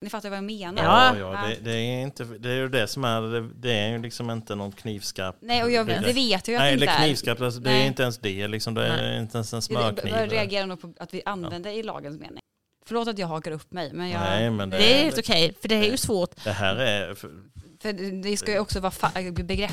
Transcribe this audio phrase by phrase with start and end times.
[0.00, 0.82] Ni fattar vad jag menar?
[0.84, 3.72] Ja, Ja, ja, det, det, är inte, det är ju det som är, det, det
[3.72, 5.36] är ju liksom inte någon knivskarp.
[5.40, 7.04] Nej, och jag, Det- det vet jag ju att Nej, det inte eller är.
[7.04, 10.14] knivskarpt, alltså, det är inte ens det, liksom, det är inte ens en smörkniv.
[10.14, 12.40] Jag reagerar nog på att vi använder i lagens mening.
[12.86, 15.54] Förlåt att jag hakar upp mig, men jag, Nej, men det, Det är helt okej,
[15.60, 16.44] för det är ju svårt.
[16.44, 17.92] det här är, för
[18.22, 19.72] det ska ju också vara fa- begrepp,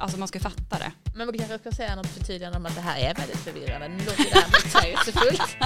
[0.00, 0.92] alltså man ska ju fatta det.
[1.16, 3.88] Men vi kanske ska säga något förtydligande om att det här är väldigt förvirrande.
[3.88, 5.56] Nu låter det här motsägelsefullt.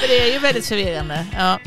[0.00, 1.26] för det är ju väldigt förvirrande.
[1.38, 1.58] Ja.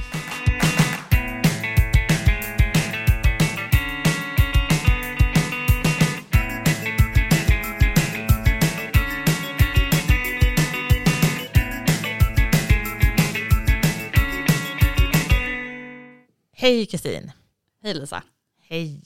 [16.65, 17.31] Hej Kristin.
[17.83, 18.23] Hej Lisa,
[18.61, 19.01] Hej.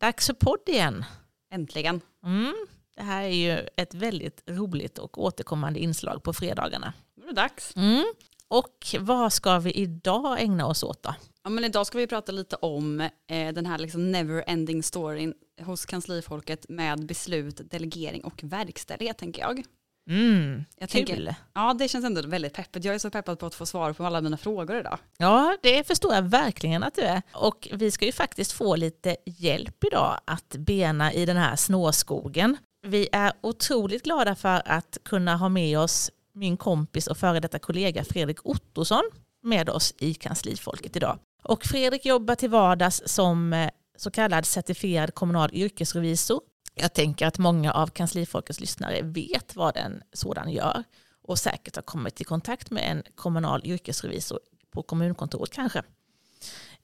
[0.00, 1.04] Dags för podd igen.
[1.50, 2.00] äntligen.
[2.24, 2.54] Mm.
[2.96, 6.92] Det här är ju ett väldigt roligt och återkommande inslag på fredagarna.
[7.16, 7.76] Nu är det dags.
[7.76, 8.04] Mm.
[8.48, 11.14] Och vad ska vi idag ägna oss åt då?
[11.44, 15.34] Ja, men idag ska vi prata lite om eh, den här liksom never ending storyn
[15.60, 19.62] hos kanslifolket med beslut, delegering och verkställighet tänker jag.
[20.08, 20.64] Mm.
[20.78, 21.06] Jag Kul.
[21.06, 22.84] tänker- Ja, det känns ändå väldigt peppigt.
[22.84, 24.98] Jag är så peppad på att få svar på alla mina frågor idag.
[25.18, 27.22] Ja, det förstår jag verkligen att du är.
[27.32, 32.56] Och vi ska ju faktiskt få lite hjälp idag att bena i den här snårskogen.
[32.86, 37.58] Vi är otroligt glada för att kunna ha med oss min kompis och före detta
[37.58, 39.02] kollega Fredrik Ottosson
[39.42, 41.18] med oss i kanslifolket idag.
[41.42, 46.40] Och Fredrik jobbar till vardags som eh, så kallad certifierad kommunal yrkesrevisor.
[46.80, 50.84] Jag tänker att många av kanslifolkets lyssnare vet vad en sådan gör
[51.22, 55.82] och säkert har kommit i kontakt med en kommunal yrkesrevisor på kommunkontoret kanske.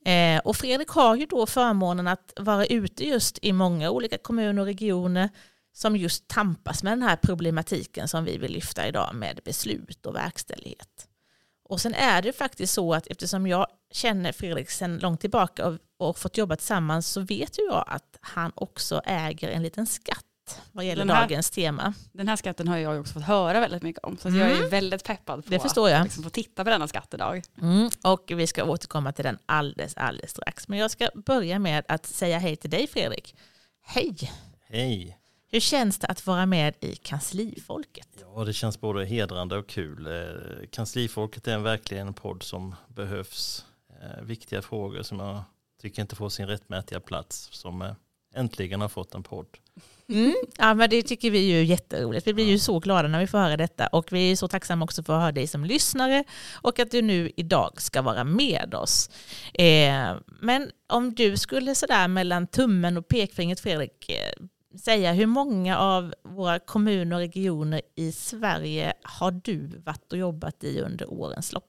[0.04, 4.60] Eh, och Fredrik har ju då förmånen att vara ute just i många olika kommuner
[4.62, 5.30] och regioner
[5.72, 10.14] som just tampas med den här problematiken som vi vill lyfta idag med beslut och
[10.14, 11.08] verkställighet.
[11.68, 15.78] Och sen är det faktiskt så att eftersom jag känner Fredrik sedan långt tillbaka och,
[15.98, 20.24] och fått jobba tillsammans så vet ju jag att han också äger en liten skatt
[20.72, 21.94] vad gäller här- dagens tema.
[22.12, 24.16] Den här skatten har jag också fått höra väldigt mycket om.
[24.18, 24.68] Så att jag är Mm.
[24.70, 25.98] väldigt peppad på Det förstår jag.
[25.98, 27.42] att liksom få titta på denna skatt idag.
[27.62, 30.68] Mm, och vi ska återkomma till den alldeles, alldeles strax.
[30.68, 33.36] Men jag ska börja med att säga hej till dig Fredrik.
[33.82, 34.30] Hej!
[34.68, 35.18] hej.
[35.54, 38.08] Hur känns det att vara med i kanslifolket?
[38.20, 40.06] Ja, det känns både hedrande och kul.
[40.06, 43.64] Eh, Kanslifolket är verkligen en podd som behövs.
[44.02, 45.42] Eh, Viktiga frågor som jag
[45.82, 47.48] tycker inte får sin rättmätiga plats.
[47.52, 47.92] Som eh,
[48.34, 49.46] äntligen har fått en podd.
[50.08, 50.34] Mm.
[50.58, 52.26] Ja, men det tycker vi är ju jätteroligt.
[52.26, 54.84] Vi blir ju så glada när vi får höra detta och vi är så tacksamma
[54.84, 58.74] också för att höra dig som lyssnare och att du nu idag ska vara med
[58.74, 59.10] oss.
[59.54, 64.10] Eh, men om du skulle sådär mellan tummen och pekfingret Fredrik
[64.78, 70.64] säga hur många av våra kommuner och regioner i Sverige har du varit och jobbat
[70.64, 71.64] i under årens lopp?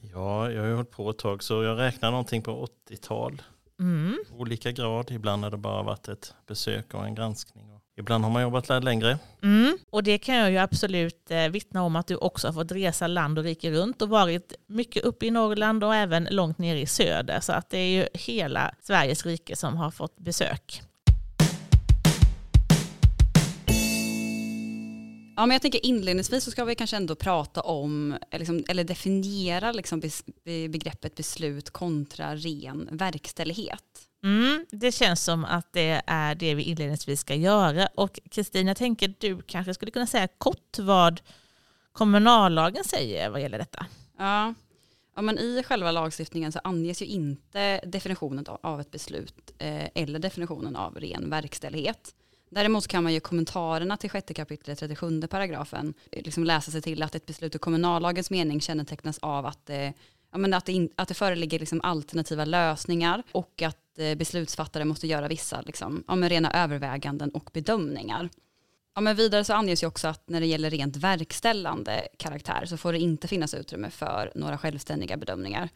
[0.00, 3.42] Ja, jag har ju hållit på ett tag så jag räknar någonting på 80-tal.
[3.80, 4.18] Mm.
[4.30, 5.10] Olika grad.
[5.10, 7.74] Ibland har det bara varit ett besök och en granskning.
[7.96, 9.18] Ibland har man jobbat längre.
[9.42, 9.78] Mm.
[9.90, 13.06] Och det kan jag ju absolut eh, vittna om att du också har fått resa
[13.06, 16.86] land och rike runt och varit mycket uppe i Norrland och även långt ner i
[16.86, 17.40] söder.
[17.40, 20.82] Så att det är ju hela Sveriges rike som har fått besök.
[25.36, 28.84] Ja, men jag tänker inledningsvis så ska vi kanske ändå prata om, eh, liksom, eller
[28.84, 33.84] definiera liksom be- begreppet beslut kontra ren verkställighet.
[34.24, 37.86] Mm, det känns som att det är det vi inledningsvis ska göra.
[37.94, 41.20] Och Kristina, jag tänker du kanske skulle kunna säga kort vad
[41.92, 43.86] kommunallagen säger vad gäller detta.
[44.18, 44.54] Ja.
[45.16, 49.88] Ja, men I själva lagstiftningen så anges ju inte definitionen av- av ett beslut eh,
[49.94, 52.14] eller definitionen av ren verkställighet.
[52.54, 57.02] Däremot kan man ju i kommentarerna till 6 kapitlet 37 paragrafen liksom läsa sig till
[57.02, 59.92] att ett beslut i kommunallagens mening kännetecknas av att, det,
[60.32, 64.84] ja, men att, det, in, att det föreligger liksom alternativa lösningar och att eh, beslutsfattare
[64.84, 68.28] måste göra vissa liksom, ja, men rena överväganden och bedömningar.
[68.94, 72.76] Ja, men vidare så anges ju också att när det gäller rent verkställande karaktär så
[72.76, 75.68] får det inte finnas utrymme för några självständiga bedömningar.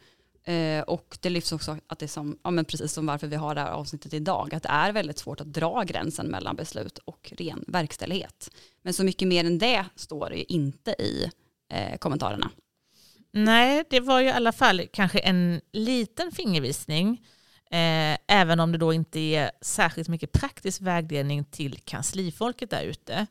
[0.43, 3.35] Eh, och det lyfts också att det är som, ja, men precis som varför vi
[3.35, 6.97] har det här avsnittet idag, att det är väldigt svårt att dra gränsen mellan beslut
[6.97, 8.51] och ren verkställighet.
[8.81, 11.31] Men så mycket mer än det står det ju inte i
[11.73, 12.51] eh, kommentarerna.
[13.31, 17.21] Nej, det var ju i alla fall kanske en liten fingervisning.
[17.71, 23.27] Eh, även om det då inte är särskilt mycket praktisk vägledning till kanslifolket där ute.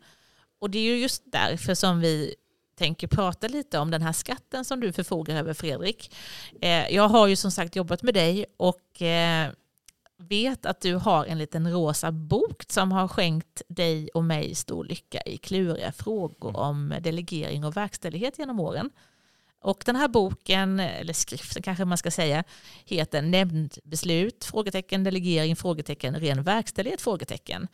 [0.61, 2.35] Och det är ju just därför som vi
[2.79, 6.15] tänker prata lite om den här skatten som du förfogar över Fredrik.
[6.61, 9.51] Eh, jag har ju som sagt jobbat med dig och eh,
[10.19, 14.85] vet att du har en liten rosa bok som har skänkt dig och mig stor
[14.85, 18.91] lycka i kluriga frågor om delegering och verkställighet genom åren.
[19.61, 22.45] Och den här boken, eller skriften kanske man ska säga,
[22.85, 27.69] heter Nämndbeslut, frågetecken, delegering, frågetecken, ren verkställighet, frågetecken.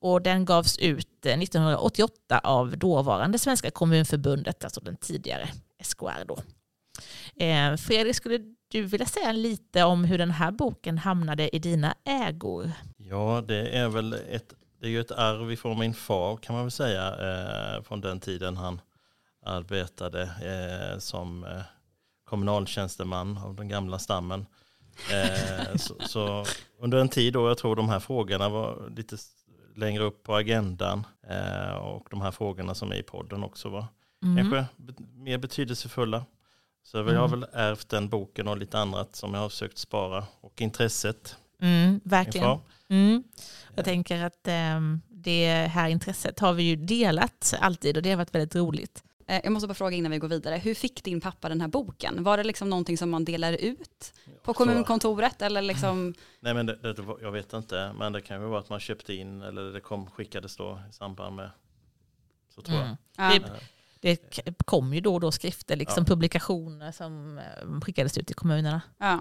[0.00, 5.48] Och den gavs ut eh, 1988 av dåvarande Svenska kommunförbundet, alltså den tidigare
[5.82, 6.38] SKR då.
[7.44, 8.38] Eh, Fredrik, skulle
[8.68, 12.70] du vilja säga lite om hur den här boken hamnade i dina ägor?
[12.96, 16.64] Ja, det är väl ett, det är ju ett arv ifrån min far kan man
[16.64, 18.80] väl säga, eh, från den tiden han
[19.46, 20.30] arbetade
[20.98, 21.46] som
[22.24, 24.46] kommunaltjänsteman av den gamla stammen.
[25.76, 26.44] Så, så,
[26.78, 29.16] under en tid då jag tror de här frågorna var lite
[29.74, 33.86] längre upp på agendan eh, och de här frågorna som är i podden också var
[34.22, 34.36] mm.
[34.36, 34.66] kanske
[35.16, 36.24] mer betydelsefulla.
[36.82, 37.40] Så jag har mm.
[37.40, 41.36] väl ärvt den boken och lite annat som jag har försökt spara och intresset.
[41.60, 42.58] Mm, verkligen.
[42.88, 43.22] Mm.
[43.74, 48.16] Jag tänker att um, det här intresset har vi ju delat alltid och det har
[48.16, 49.04] varit väldigt roligt.
[49.26, 51.68] Eh, jag måste bara fråga innan vi går vidare, hur fick din pappa den här
[51.68, 52.24] boken?
[52.24, 56.14] Var det liksom någonting som man delar ut på kommunkontoret eller liksom?
[56.40, 59.14] Nej men det, det, jag vet inte, men det kan ju vara att man köpte
[59.14, 61.50] in eller det kom, skickades då i samband med,
[62.54, 62.88] så tror mm.
[63.16, 63.34] jag.
[63.34, 63.40] Ja.
[64.00, 66.14] Det, det kom ju då och då skrifter, liksom ja.
[66.14, 68.82] publikationer som eh, skickades ut till kommunerna.
[68.98, 69.20] Ja.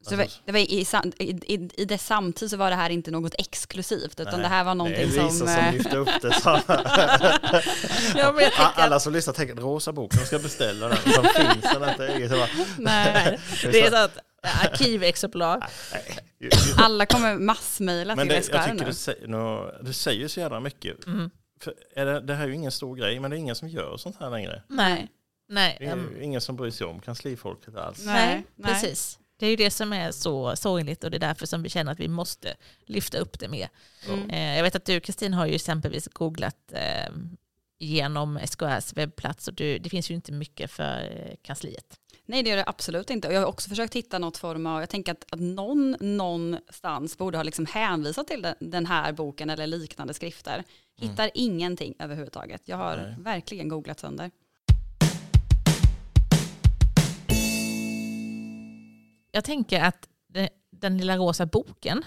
[0.00, 0.86] Så alltså, det var i,
[1.18, 4.64] i, i dess samtid så var det här inte något exklusivt utan nej, det här
[4.64, 5.16] var någonting som...
[5.16, 5.48] Det är som...
[5.48, 6.40] som lyfte upp det.
[8.18, 10.96] ja, men Alla som lyssnar tänker rosa bok, de ska beställa den.
[10.96, 12.30] Som finns den inte eget.
[12.30, 12.48] Nej,
[12.78, 13.38] nej.
[13.72, 15.68] Det är så att arkivexemplar.
[16.76, 18.84] Alla kommer massmejla till SKR jag tycker nu.
[18.84, 21.06] Du, säger, säger så jävla mycket.
[21.06, 21.30] Mm.
[21.60, 23.96] För det, det här är ju ingen stor grej, men det är ingen som gör
[23.96, 24.62] sånt här längre.
[24.68, 25.08] Nej.
[25.48, 25.76] Nej.
[25.80, 28.04] Det är um, ingen som bryr sig om kanslifolket alls.
[28.04, 29.18] Nej, nej, precis.
[29.38, 31.92] Det är ju det som är så sorgligt och det är därför som vi känner
[31.92, 32.56] att vi måste
[32.86, 33.68] lyfta upp det mer.
[34.08, 34.30] Mm.
[34.30, 37.12] Eh, jag vet att du Kristin har ju exempelvis googlat eh,
[37.78, 41.98] genom SKRs webbplats och du, det finns ju inte mycket för eh, kansliet.
[42.26, 43.28] Nej det gör det absolut inte.
[43.28, 47.18] Och jag har också försökt hitta något form av, jag tänker att, att någon någonstans
[47.18, 50.54] borde ha liksom hänvisat till den, den här boken eller liknande skrifter.
[50.54, 50.64] Mm.
[51.10, 51.32] Hittar mm.
[51.34, 52.62] ingenting överhuvudtaget.
[52.64, 53.14] Jag har Nej.
[53.18, 54.30] verkligen googlat sönder.
[59.30, 62.04] Jag tänker att det, den lilla rosa boken,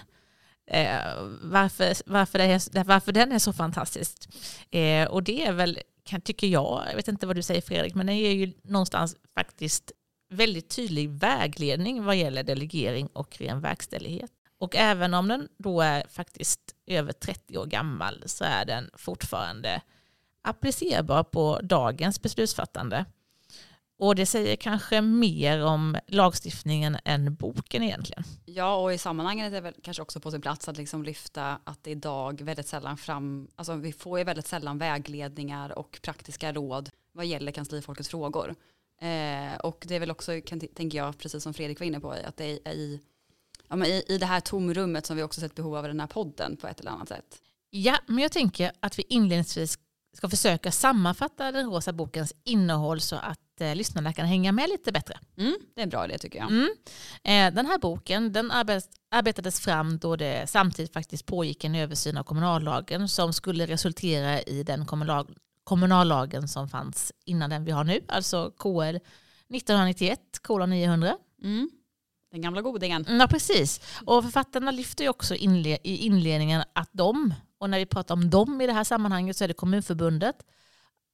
[0.66, 1.00] eh,
[1.42, 4.28] varför, varför, är, varför den är så fantastisk.
[4.70, 7.94] Eh, och det är väl, kan, tycker jag, jag vet inte vad du säger Fredrik,
[7.94, 9.92] men den ger ju någonstans faktiskt
[10.30, 14.30] väldigt tydlig vägledning vad gäller delegering och ren verkställighet.
[14.58, 19.82] Och även om den då är faktiskt över 30 år gammal så är den fortfarande
[20.42, 23.04] applicerbar på dagens beslutsfattande.
[24.02, 28.24] Och det säger kanske mer om lagstiftningen än boken egentligen.
[28.44, 31.58] Ja, och i sammanhanget är det väl kanske också på sin plats att liksom lyfta
[31.64, 36.52] att det idag väldigt sällan fram, alltså vi får ju väldigt sällan vägledningar och praktiska
[36.52, 38.54] råd vad gäller kanslifolkets frågor.
[39.00, 42.10] Eh, och det är väl också, kan, tänker jag, precis som Fredrik var inne på,
[42.10, 43.00] att det är i,
[43.68, 46.06] ja, i, i det här tomrummet som vi också sett behov av i den här
[46.06, 47.42] podden på ett eller annat sätt.
[47.70, 49.78] Ja, men jag tänker att vi inledningsvis
[50.16, 54.92] ska försöka sammanfatta den rosa bokens innehåll så att eh, lyssnarna kan hänga med lite
[54.92, 55.18] bättre.
[55.38, 56.48] Mm, det är en bra idé tycker jag.
[56.50, 56.68] Mm.
[57.24, 58.50] Eh, den här boken den
[59.10, 64.62] arbetades fram då det samtidigt faktiskt pågick en översyn av kommunallagen som skulle resultera i
[64.62, 65.26] den kommunal
[65.64, 68.96] kommunallagen som fanns innan den vi har nu, alltså KL
[69.56, 71.16] 1991, kolon 900.
[71.42, 71.70] Mm.
[72.32, 73.06] Den gamla godingen.
[73.08, 73.80] Ja, precis.
[74.06, 78.30] Och författarna lyfter ju också inle i inledningen att de, och när vi pratar om
[78.30, 80.36] dem i det här sammanhanget så är det Kommunförbundet,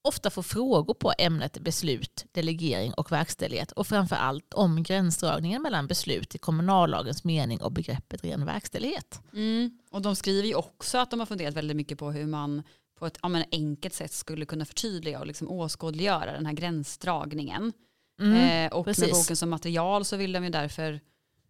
[0.02, 5.86] ofta får frågor på ämnet beslut, delegering och verkställighet och framför allt om gränsdragningen mellan
[5.86, 9.20] beslut i kommunallagens mening och begreppet ren verkställighet.
[9.32, 9.78] Mm.
[9.90, 12.62] Och de skriver ju också att de har funderat väldigt mycket på hur man
[12.98, 17.72] på ett ja, enkelt sätt skulle kunna förtydliga och liksom åskådliggöra den här gränsdragningen.
[18.20, 19.04] Mm, eh, och precis.
[19.04, 21.00] med boken som material så vill de ju därför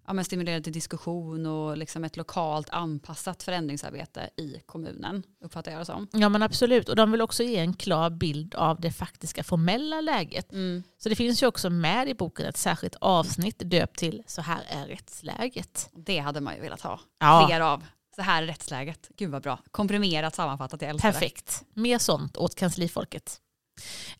[0.08, 5.80] ja, men stimulera till diskussion och liksom ett lokalt anpassat förändringsarbete i kommunen, uppfattar jag
[5.80, 6.08] det som.
[6.12, 10.00] Ja men absolut, och de vill också ge en klar bild av det faktiska formella
[10.00, 10.52] läget.
[10.52, 10.82] Mm.
[10.98, 14.60] Så det finns ju också med i boken ett särskilt avsnitt döpt till Så här
[14.68, 15.90] är rättsläget.
[15.92, 17.46] Det hade man ju velat ha ja.
[17.46, 17.84] fler av.
[18.16, 19.08] Så här är rättsläget.
[19.16, 19.58] Gud vad bra.
[19.70, 21.64] Komprimerat sammanfattat, jag älskar Perfekt.
[21.74, 23.40] Mer sånt åt kanslifolket.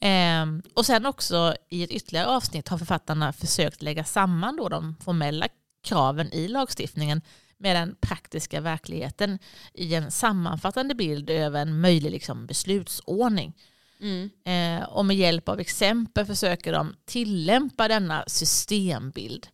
[0.01, 4.97] Ehm, och sen också i ett ytterligare avsnitt har författarna försökt lägga samman då de
[5.05, 5.49] formella
[5.89, 7.23] kraven i lagstiftningen
[7.59, 9.39] med den praktiska verkligheten
[9.75, 13.57] i en sammanfattande bild över en möjlig liksom, beslutsordning.
[14.01, 14.31] Mm.
[14.45, 19.47] Eh, och med hjälp av exempel försöker de tillämpa denna systembild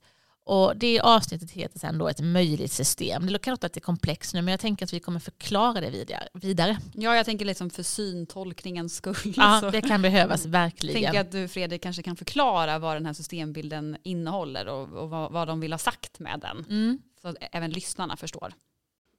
[0.46, 3.26] Och det avsnittet heter sen då ett möjligt system.
[3.26, 6.78] Det kan låta lite komplext nu men jag tänker att vi kommer förklara det vidare.
[6.92, 9.34] Ja, jag tänker liksom för syntolkningens skull.
[9.36, 9.70] Ja, så.
[9.70, 11.02] det kan behövas verkligen.
[11.02, 15.10] Jag tänker att du Fredrik kanske kan förklara vad den här systembilden innehåller och, och
[15.10, 16.64] vad, vad, de vill ha sagt med den.
[16.68, 16.98] Mm.
[17.22, 18.52] Så att även lyssnarna förstår.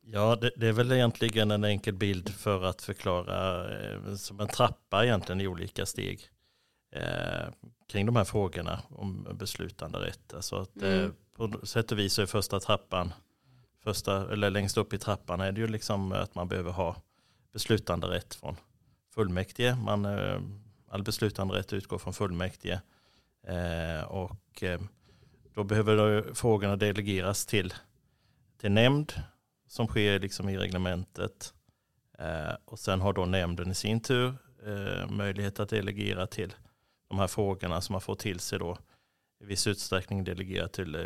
[0.08, 4.48] Ja, det, det, är väl egentligen en enkel bild för att förklara eh, som en
[4.48, 6.30] trappa egentligen i olika steg
[6.96, 7.54] eh,
[7.88, 10.34] kring de här frågorna om beslutande rätt.
[10.34, 11.06] Alltså att, mm.
[11.06, 13.14] eh, på sätt och vis är första trappan,
[13.84, 16.96] första, eller längst upp i trappan är det ju liksom att man behöver ha
[17.54, 18.56] beslutande rätt från
[19.14, 19.76] fullmäktige.
[19.76, 20.42] Man, eh,
[20.90, 22.82] all beslutande rätt utgår från fullmäktige.
[24.08, 24.64] Och
[25.54, 27.74] då behöver frågorna delegeras till,
[28.58, 29.14] till nämnd
[29.68, 31.54] som sker liksom i reglementet.
[32.20, 34.34] Eh, och sen har då nämnden i sin tur
[34.66, 36.54] eh, möjlighet att delegera till
[37.08, 38.78] de här frågorna som man får till sig då
[39.44, 41.02] i viss utsträckning delegera till eh,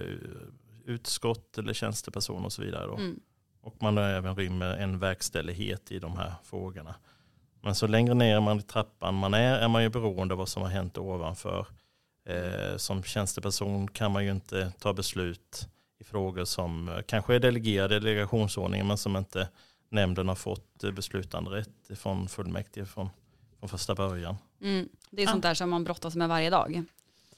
[0.85, 2.87] utskott eller tjänstepersoner och så vidare.
[2.87, 2.95] Då.
[2.95, 3.19] Mm.
[3.61, 6.95] Och man även rymmer en verkställighet i de här frågorna.
[7.61, 10.49] Men så längre ner man i trappan man är, är man ju beroende av vad
[10.49, 11.67] som har hänt ovanför.
[12.25, 17.39] Eh, som tjänsteperson kan man ju inte ta beslut i frågor som eh, kanske är
[17.39, 19.49] delegerade i delegationsordningen men som inte
[19.89, 23.09] nämnden har fått eh, beslutande rätt från fullmäktige från,
[23.59, 24.37] från första början.
[24.61, 24.89] Mm.
[25.09, 26.83] Det är sånt där som man brottas med varje dag.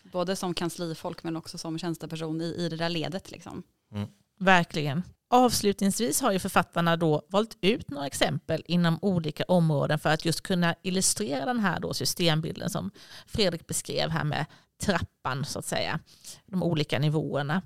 [0.04, 3.32] Både som kanslifolk men också som tjänsteperson i, i det där ledet.
[3.32, 3.64] Liksom.
[3.94, 4.08] Mm.
[4.40, 5.04] Verkligen.
[5.30, 10.42] Avslutningsvis har ju författarna då valt ut några exempel inom olika områden för att just
[10.42, 12.92] kunna illustrera den här då systembilden som
[13.28, 14.46] Fredrik beskrev här med
[14.82, 16.00] trappan så att säga,
[16.46, 17.62] de olika nivåerna.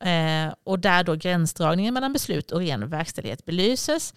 [0.00, 4.14] Eh, och där då gränsdragningen mellan beslut och ren verkställighet belyses.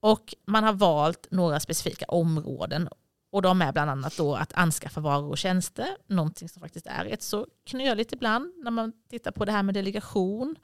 [0.00, 2.88] Och man har valt några specifika områden
[3.32, 7.04] och de är bland annat då att anskaffa varor och tjänster, någonting som faktiskt är
[7.04, 10.56] rätt så knöligt ibland när man tittar på det här med delegation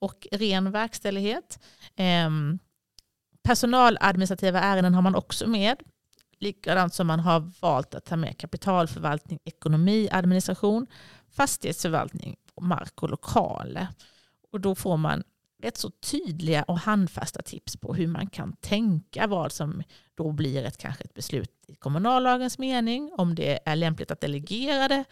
[0.00, 1.58] och ren verkställighet.
[1.96, 2.30] Eh,
[3.42, 5.76] personaladministrativa ärenden har man också med.
[6.38, 10.86] Likadant som man har valt att ta med kapitalförvaltning, ekonomi, administration,
[11.30, 13.88] fastighetsförvaltning, mark och lokaler.
[14.52, 15.22] Och då får man
[15.64, 19.82] rätt så tydliga och handfasta tips på hur man kan tänka vad som
[20.14, 24.88] då blir ett, kanske ett beslut i kommunallagens mening, om det är lämpligt att delegera
[24.88, 25.04] det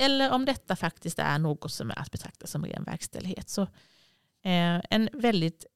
[0.00, 3.48] eller om detta faktiskt är något som är att betrakta som ren verkställighet.
[3.48, 3.62] Så
[4.42, 5.66] eh, en väldigt,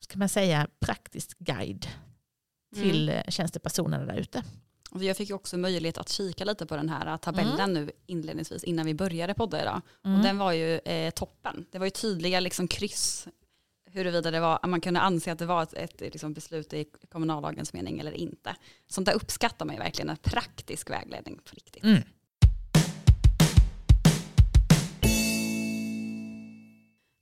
[0.00, 1.86] ska man säga, praktisk guide
[2.74, 3.24] till mm.
[3.28, 4.42] tjänstepersonerna där ute.
[5.00, 7.72] Jag fick också möjlighet att kika lite på den här tabellen mm.
[7.84, 9.80] nu inledningsvis innan vi började podda idag.
[10.04, 10.16] Mm.
[10.16, 11.66] Och den var ju eh, toppen.
[11.70, 13.28] Det var ju tydliga liksom, kryss
[13.94, 17.72] huruvida det var, man kunde anse att det var ett, ett liksom, beslut i kommunallagens
[17.72, 18.56] mening eller inte.
[18.86, 21.84] Sånt där uppskattar man ju verkligen, en praktisk vägledning på riktigt.
[21.84, 22.02] Mm.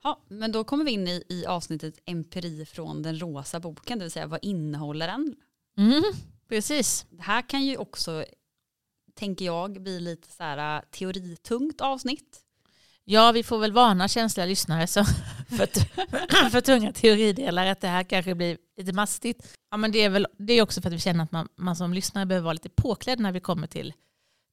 [0.02, 4.04] Ja, men då kommer vi in i, i avsnittet empiri från den rosa boken, det
[4.04, 5.34] vill säga vad innehåller den?
[5.78, 6.02] Mm,
[6.48, 7.06] precis.
[7.10, 8.24] Det här kan ju också,
[9.14, 12.40] tänker jag, bli lite så här teoritungt avsnitt.
[13.04, 15.04] Ja, vi får väl varna känsliga lyssnare så
[15.48, 15.66] för,
[16.50, 19.56] för tunga teoridelar att det här kanske blir lite mastigt.
[19.70, 21.76] Ja, men det är väl det är också för att vi känner att man, man
[21.76, 23.94] som lyssnare behöver vara lite påklädd när vi kommer till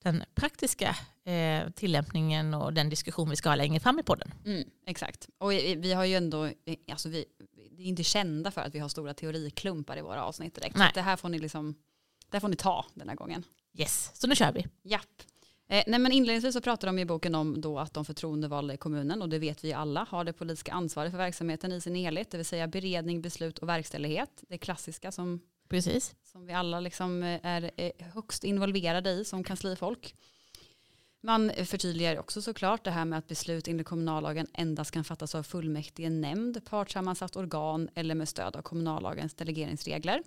[0.04, 4.34] den praktiska eh, tillämpningen och den diskussion vi ska ha längre fram i podden.
[4.46, 5.30] Mm, exakt.
[5.38, 6.52] Och vi, har ju ändå,
[6.92, 7.26] alltså vi,
[7.72, 10.76] vi är inte kända för att vi har stora teoriklumpar i våra avsnitt direkt.
[10.76, 10.88] Nej.
[10.88, 11.76] Så det här får ni liksom,
[12.30, 13.44] det här får ni ta den här gången.
[13.74, 14.68] Yes, så nu kör vi.
[14.84, 15.24] Japp.
[15.72, 18.78] Eh, nej men inledningsvis så pratar de i boken om då att de förtroendevalda i
[18.78, 22.32] kommunen, och det vet vi alla, har det politiska ansvaret för verksamheten i sin helhet,
[22.32, 24.44] det vill säga beredning, beslut och verkställighet.
[24.48, 26.16] Det klassiska som, Precis.
[26.24, 30.16] som vi alla liksom eh, är högst involverade i som kanslifolk.
[31.22, 35.44] Man förtydligar också såklart det här med att beslut enligt kommunallagen endast kan fattas av
[35.44, 40.24] fullmäktige nämnd, partsammansatt organ eller med stöd av kommunallagens delegeringsregler.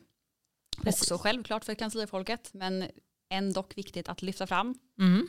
[0.82, 1.02] Precis.
[1.02, 2.84] Också självklart för kanslifolket, men
[3.32, 4.74] ändå viktigt att lyfta fram.
[4.98, 5.28] Mm.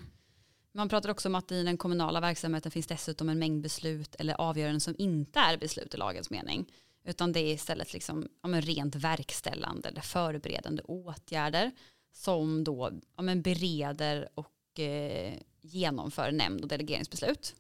[0.74, 4.34] Man pratar också om att i den kommunala verksamheten finns dessutom en mängd beslut eller
[4.42, 6.66] avgöranden som inte är beslut i lagens mening.
[7.06, 11.72] Utan det är istället liksom, ja, men rent verkställande eller förberedande åtgärder
[12.14, 17.56] som då ja, men bereder och eh, genomför nämnd och delegeringsbeslut.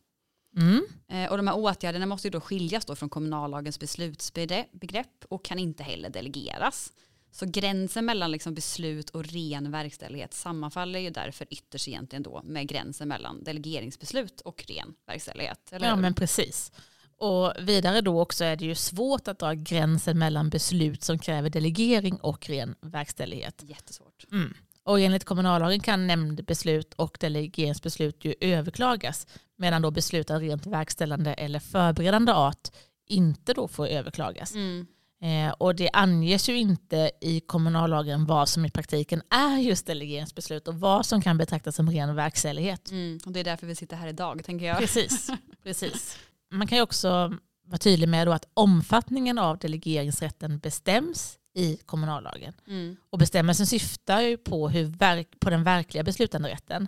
[0.57, 0.85] Mm.
[1.07, 5.59] Eh, och de här åtgärderna måste ju då skiljas då från kommunallagens beslutsbegrepp och kan
[5.59, 6.93] inte heller delegeras.
[7.33, 12.67] Så gränsen mellan liksom beslut och ren verkställighet sammanfaller ju därför ytterst egentligen då med
[12.67, 15.73] gränsen mellan delegeringsbeslut och ren verkställighet.
[15.73, 16.71] Eller ja men precis.
[17.17, 21.49] Och vidare då också är det ju svårt att dra gränsen mellan beslut som kräver
[21.49, 23.63] delegering och ren verkställighet.
[23.67, 24.25] Jättesvårt.
[24.31, 24.53] Mm.
[24.83, 31.33] Och enligt kommunallagen kan nämndbeslut och delegeringsbeslut ju överklagas medan då beslut av rent verkställande
[31.33, 32.69] eller förberedande art
[33.07, 34.55] inte då får överklagas.
[34.55, 34.87] Mm.
[35.23, 40.67] Eh, och det anges ju inte i kommunallagen vad som i praktiken är just delegeringsbeslut
[40.67, 42.91] och vad som kan betraktas som ren verkställighet.
[42.91, 43.19] Mm.
[43.25, 44.77] Och det är därför vi sitter här idag tänker jag.
[44.77, 45.29] Precis,
[45.63, 46.17] precis.
[46.51, 52.53] Man kan ju också vara tydlig med att omfattningen av delegeringsrätten bestäms i kommunallagen.
[52.67, 52.95] Mm.
[53.09, 56.87] Och bestämmelsen syftar ju på, hur verk, på den verkliga beslutanderätten.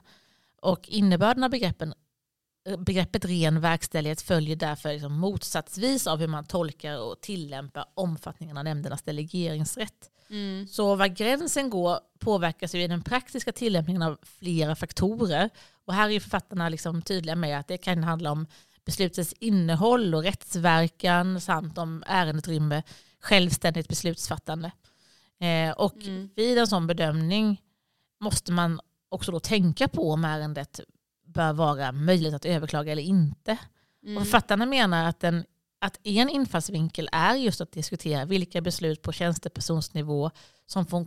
[0.62, 1.94] Och innebörden av begreppen,
[2.78, 8.64] begreppet ren verkställighet följer därför liksom motsatsvis av hur man tolkar och tillämpar omfattningen av
[8.64, 10.12] nämndernas delegeringsrätt.
[10.30, 10.68] Mm.
[10.68, 15.50] Så var gränsen går påverkas ju i den praktiska tillämpningen av flera faktorer.
[15.86, 18.48] Och här är författarna liksom tydliga med att det kan handla om
[18.86, 22.84] beslutets innehåll och rättsverkan samt om ärendeutrymme,
[23.20, 24.72] självständigt beslutsfattande.
[25.40, 26.30] Eh, och Mm.
[26.36, 27.62] vid en sån bedömning
[28.20, 28.80] måste man
[29.10, 30.80] också då tänka på om ärendet
[31.36, 33.58] bör vara möjligt att överklaga eller inte.
[34.04, 34.18] Mm.
[34.18, 35.46] Och författarna menar att, en,
[35.80, 40.32] att en infallsvinkel är just att diskutera vilka beslut på tjänstepersonsnivå
[40.66, 41.06] som från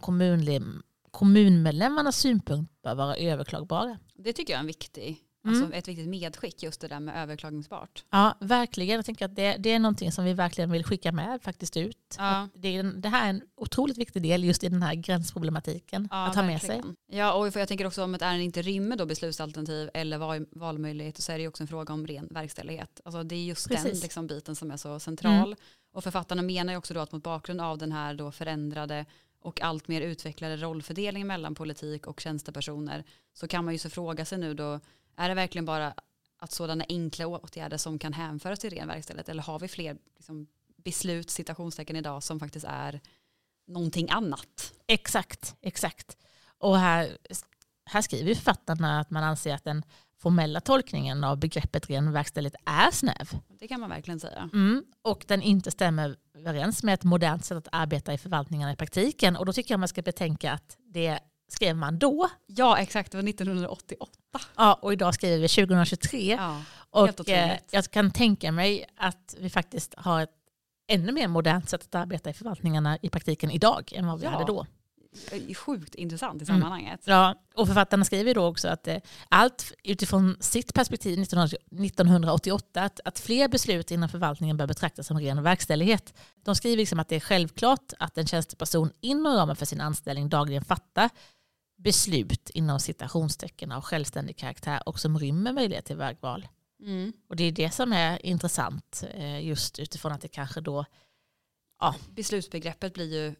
[1.10, 3.98] kommunmedlemmarnas synpunkt bör vara överklagbara.
[4.14, 5.62] Det tycker jag är en viktig, Mm.
[5.62, 8.04] alltså ett viktigt medskick just det där med överklagningsbart.
[8.10, 8.96] Ja, verkligen.
[8.96, 12.16] Jag tänker att det, det är någonting som vi verkligen vill skicka med faktiskt ut.
[12.18, 12.48] Ja.
[12.54, 16.26] Det, är det här är en otroligt viktig del just i den här gränsproblematiken Ja,
[16.26, 16.68] att ta med sig.
[16.68, 16.96] verkligen.
[17.10, 21.22] Ja, och jag tänker också om ett ärende inte rymmer då beslutsalternativ eller val, valmöjlighet
[21.22, 23.00] så är det ju också en fråga om ren verkställighet.
[23.04, 24.02] Alltså det är just den Precis.
[24.02, 25.46] liksom, biten som är så central.
[25.46, 25.56] Mm.
[25.92, 29.06] Och författarna menar ju också då att mot bakgrund av den här då förändrade
[29.40, 34.24] och allt mer utvecklade rollfördelningen mellan politik och tjänstepersoner så kan man ju så fråga
[34.24, 34.80] sig nu då,
[35.18, 35.94] är det verkligen bara
[36.38, 40.46] att sådana enkla åtgärder som kan hänföras till ren verkställighet eller har vi fler liksom,
[40.76, 43.00] beslut, citationstecken idag som faktiskt är
[43.66, 44.72] någonting annat?
[44.86, 46.16] Exakt, exakt.
[46.58, 47.18] Och här,
[47.84, 49.82] här skriver författarna att man anser att den
[50.18, 53.30] formella tolkningen av begreppet ren verkställighet är snäv.
[53.48, 54.50] Det kan man verkligen säga.
[54.52, 54.84] Mm.
[55.02, 59.36] Och den inte stämmer överens med ett modernt sätt att arbeta i förvaltningarna i praktiken.
[59.36, 62.28] Och då tycker jag man ska betänka att det skrev man då.
[62.46, 63.12] Ja, exakt.
[63.12, 64.12] Det var 1988.
[64.56, 66.36] Ja, och idag skriver vi 2023.
[66.40, 66.62] Ja,
[67.04, 70.30] helt och eh, jag kan tänka mig att vi faktiskt har ett
[70.90, 74.30] ännu mer modernt sätt att arbeta i förvaltningarna i praktiken idag än vad vi Ja.
[74.30, 74.66] hade då.
[75.56, 76.46] sjukt intressant i Mm.
[76.60, 77.00] sammanhanget.
[77.04, 78.96] Ja, och författarna skriver då också att eh,
[79.28, 85.20] allt utifrån sitt perspektiv 1900 1988, att, att fler beslut inom förvaltningen bör betraktas som
[85.20, 86.14] ren verkställighet.
[86.44, 90.28] De skriver liksom att det är självklart att en tjänsteperson inom ramen för sin anställning
[90.28, 91.10] dagligen fattar
[91.78, 96.48] beslut inom citationstecken av självständig karaktär och som rymmer möjlighet till vägval.
[96.80, 97.12] Mm.
[97.28, 100.84] Och det är det som är intressant eh, just utifrån att det kanske då
[102.10, 103.34] Beslutsbegreppet blir ju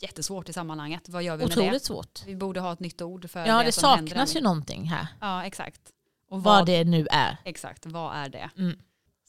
[0.00, 1.08] jättesvårt i sammanhanget.
[1.08, 1.80] Vad gör vi med otroligt det?
[1.86, 2.22] svårt.
[2.26, 4.10] Vi borde ha ett nytt ord för Ja, det, det som händer.
[4.10, 5.06] saknas ju någonting här.
[5.20, 5.80] Ja, exakt.
[6.28, 7.36] Och Vad vad, det nu är.
[7.44, 8.50] Exakt, vad är det?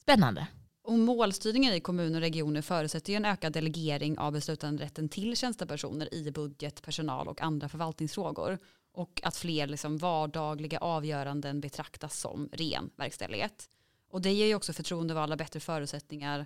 [0.02, 0.48] Spännande.
[0.84, 6.14] Och målstyrningen i kommuner och regioner förutsätter ju en ökad delegering av beslutanderätten till tjänstepersoner
[6.14, 8.60] i budget, personal och andra förvaltningsfrågor.
[8.92, 13.70] Och att fler liksom vardagliga avgöranden betraktas som ren verkställighet.
[14.10, 16.46] Och det ger ju också förtroendevalda bättre förutsättningar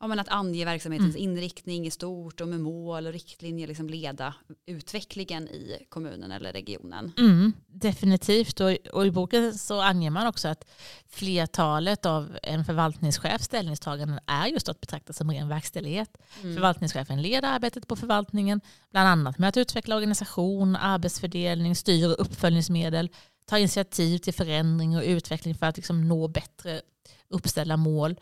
[0.00, 4.34] ja, men att ange verksamhetens inriktning i stort och med mål och riktlinjer liksom leda
[4.66, 7.12] utvecklingen i kommunen eller regionen.
[7.18, 8.60] Mm, definitivt.
[8.60, 10.64] Och, och i boken så anger man också att
[11.08, 16.18] flertalet av en förvaltningschefs ställningstaganden är just att betrakta som ren verkställighet.
[16.42, 16.54] Mm.
[16.54, 23.10] Förvaltningschefen leder arbetet på förvaltningen, bland annat med att utveckla organisation, arbetsfördelning, styr och uppföljningsmedel,
[23.46, 26.80] ta initiativ till förändring och utveckling för att liksom nå bättre
[27.28, 28.16] uppställda mål.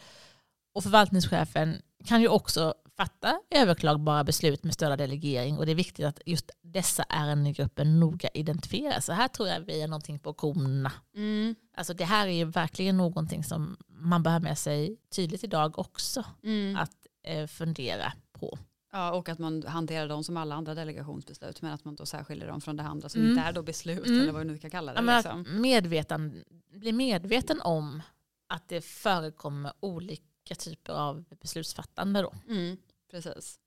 [0.75, 5.77] Och förvaltningschefen kan ju också fatta överklagbara beslut med stöd av delegering och det är
[5.77, 9.07] viktigt att just dessa ärendegrupper noga identifieras.
[9.07, 10.93] Så här tror jag vi är någonting på korna.
[11.17, 11.55] Mm.
[11.77, 15.79] Alltså det här är ju verkligen någonting som man bör ha med sig tydligt idag
[15.79, 16.77] också Mm.
[16.77, 18.59] att eh, fundera på.
[18.93, 22.47] Ja, och att man hanterar dem som alla andra delegationsbeslut men att man då särskiljer
[22.47, 23.31] dem från det andra som Mm.
[23.33, 24.21] inte är då beslut Mm.
[24.21, 25.03] eller vad du nu ska kalla det.
[25.07, 25.61] Ja, liksom.
[25.63, 28.03] medveten, bli medveten om
[28.49, 30.23] att det förekommer olika
[30.55, 32.23] typer av beslutsfattande.
[32.23, 32.35] Då.
[32.49, 32.77] mm,
[33.11, 33.59] precis.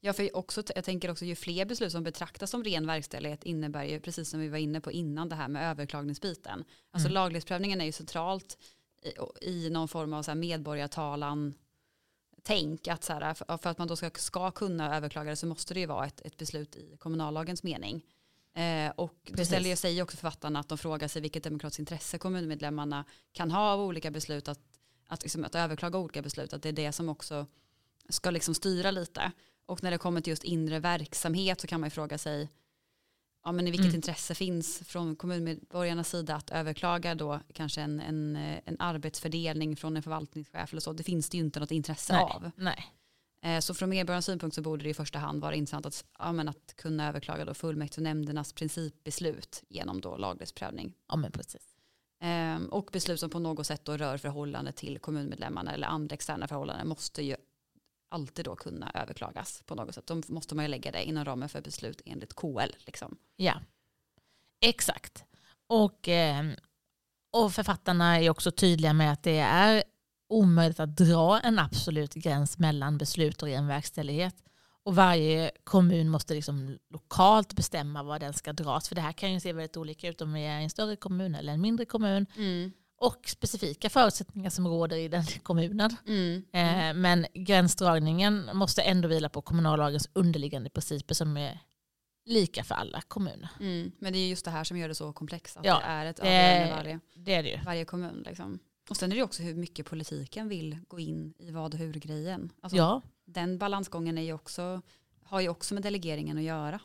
[0.00, 3.84] Ja, för också, jag tänker också ju fler beslut som betraktas som ren verkställighet innebär
[3.84, 6.64] ju, precis som vi var inne på innan, det här med överklagningsbiten.
[6.90, 7.14] Alltså Mm.
[7.14, 8.58] laglighetsprövningen är ju centralt
[9.02, 11.54] i, i någon form av så här medborgartalan
[12.42, 15.46] tänk att så här, för för att man då ska, ska kunna överklaga det så
[15.46, 18.04] måste det ju vara ett, ett beslut i kommunallagens mening.
[18.54, 19.46] Eh, och då Precis.
[19.46, 23.80] ställer sig också författarna att de frågar sig vilket demokratiskt intresse kommunmedlemmarna kan ha av
[23.80, 24.60] olika beslut, att,
[25.10, 27.46] att, liksom, att överklaga olika beslut, att det är det som också
[28.08, 29.32] ska liksom styra lite.
[29.66, 32.48] Och när det kommer till just inre verksamhet så kan man ju fråga sig,
[33.44, 33.96] ja, men i vilket Mm.
[33.96, 40.02] intresse finns från kommunmedborgarnas sida att överklaga då kanske en, en, en arbetsfördelning från en
[40.02, 40.92] förvaltningschef eller så.
[40.92, 42.22] Det finns det ju inte något intresse Nej.
[42.22, 42.50] av.
[42.56, 42.86] Nej.
[43.42, 46.32] Eh, Så från medborgarnas synpunkt så borde det i första hand vara intressant att, ja,
[46.32, 50.94] men att kunna överklaga då fullmäktigenämndernas principbeslut genom då laglighetsprövning.
[51.08, 51.69] Ja, men precis.
[52.20, 56.48] Ehm, och beslut som på något sätt då rör förhållande till kommunmedlemmarna eller andra externa
[56.48, 57.36] förhållanden måste ju
[58.08, 60.06] alltid då kunna överklagas på något sätt.
[60.06, 62.72] Då måste man ju lägga det inom ramen för beslut enligt KL.
[62.78, 63.16] Liksom.
[63.36, 63.60] Ja,
[64.60, 65.24] exakt.
[65.66, 66.54] Och, ehm,
[67.32, 69.82] och författarna är också tydliga med att det är
[70.28, 74.34] omöjligt att dra en absolut gräns mellan beslut och ren verkställighet.
[74.90, 78.88] Och varje kommun måste liksom lokalt bestämma var den ska dras.
[78.88, 81.34] För det här kan ju se väldigt olika ut om vi är en större kommun
[81.34, 82.26] eller en mindre kommun.
[82.98, 85.96] Och specifika förutsättningar som råder i den kommunen.
[86.06, 86.44] Mm.
[86.52, 91.60] Eh, men gränsdragningen måste ändå vila på kommunallagens underliggande principer som är
[92.26, 93.48] lika för alla kommuner.
[93.60, 93.92] Mm.
[93.98, 95.56] Men det är just det här som gör det så komplext.
[95.56, 97.58] Att Ja, det är ett det- avgörande varje, Det är det ju.
[97.64, 98.22] varje kommun.
[98.26, 98.58] Liksom.
[98.90, 102.52] Och sen är det också hur mycket politiken vill gå in i vad och hur-grejen.
[102.62, 104.82] Alltså, Ja, Den balansgången är ju också,
[105.24, 106.80] har ju också med delegeringen att göra.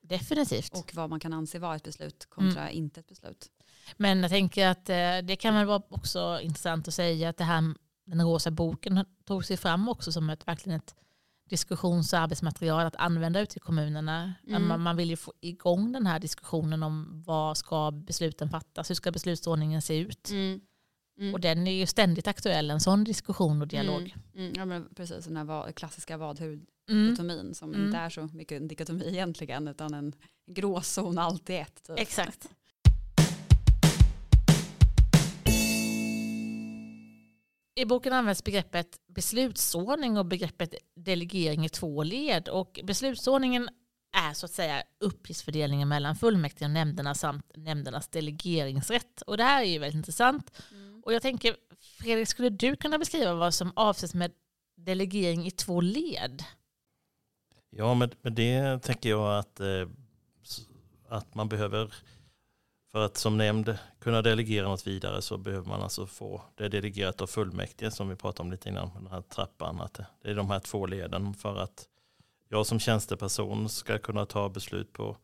[0.00, 0.74] definitivt.
[0.74, 2.76] Och vad man kan anse vara ett beslut kontra Mm.
[2.76, 3.50] inte ett beslut.
[3.96, 7.44] Men jag tänker att eh, det kan väl vara också intressant att säga att det
[7.44, 10.94] här, den rosa boken tog sig fram också som ett, verkligen ett
[11.50, 14.34] diskussions och arbetsmaterial att använda ute i kommunerna.
[14.46, 14.68] Mm.
[14.68, 18.94] Man, man vill ju få igång den här diskussionen om vad ska besluten fattas, hur
[18.94, 20.30] ska beslutsordningen se ut?
[20.30, 20.60] Mm.
[21.34, 24.14] Och den är ju ständigt aktuell, en sån diskussion och dialog.
[24.36, 24.52] Mm.
[24.56, 27.16] Ja, men precis, den här klassiska vad hur Mm.
[27.54, 27.86] som Mm.
[27.86, 30.12] inte är så mycket en dikotomi egentligen utan en
[30.50, 31.82] gråzon allt i ett.
[31.86, 31.98] Typ.
[31.98, 32.48] Exakt.
[37.74, 42.48] I boken används begreppet beslutsordning och begreppet delegering i två led.
[42.48, 43.68] Och beslutsordningen
[44.16, 49.22] är så att säga uppgiftsfördelningen mellan fullmäktige och nämnderna samt nämndernas delegeringsrätt.
[49.22, 50.62] Och det här är ju väldigt intressant.
[50.72, 50.97] Mm.
[51.08, 54.32] Och jag tänker, Fredrik, skulle du kunna beskriva vad som avses med
[54.76, 56.44] delegering i två led?
[57.70, 59.88] Ja, med, med det tänker jag att, eh,
[61.08, 61.94] att man behöver,
[62.92, 67.20] för att som nämnd kunna delegera något vidare så behöver man alltså få det delegerat
[67.20, 69.80] av fullmäktige som vi pratade om lite innan, den här trappan.
[69.80, 71.88] Att det, är de här två leden för att
[72.48, 75.16] jag som tjänsteperson ska kunna ta beslut på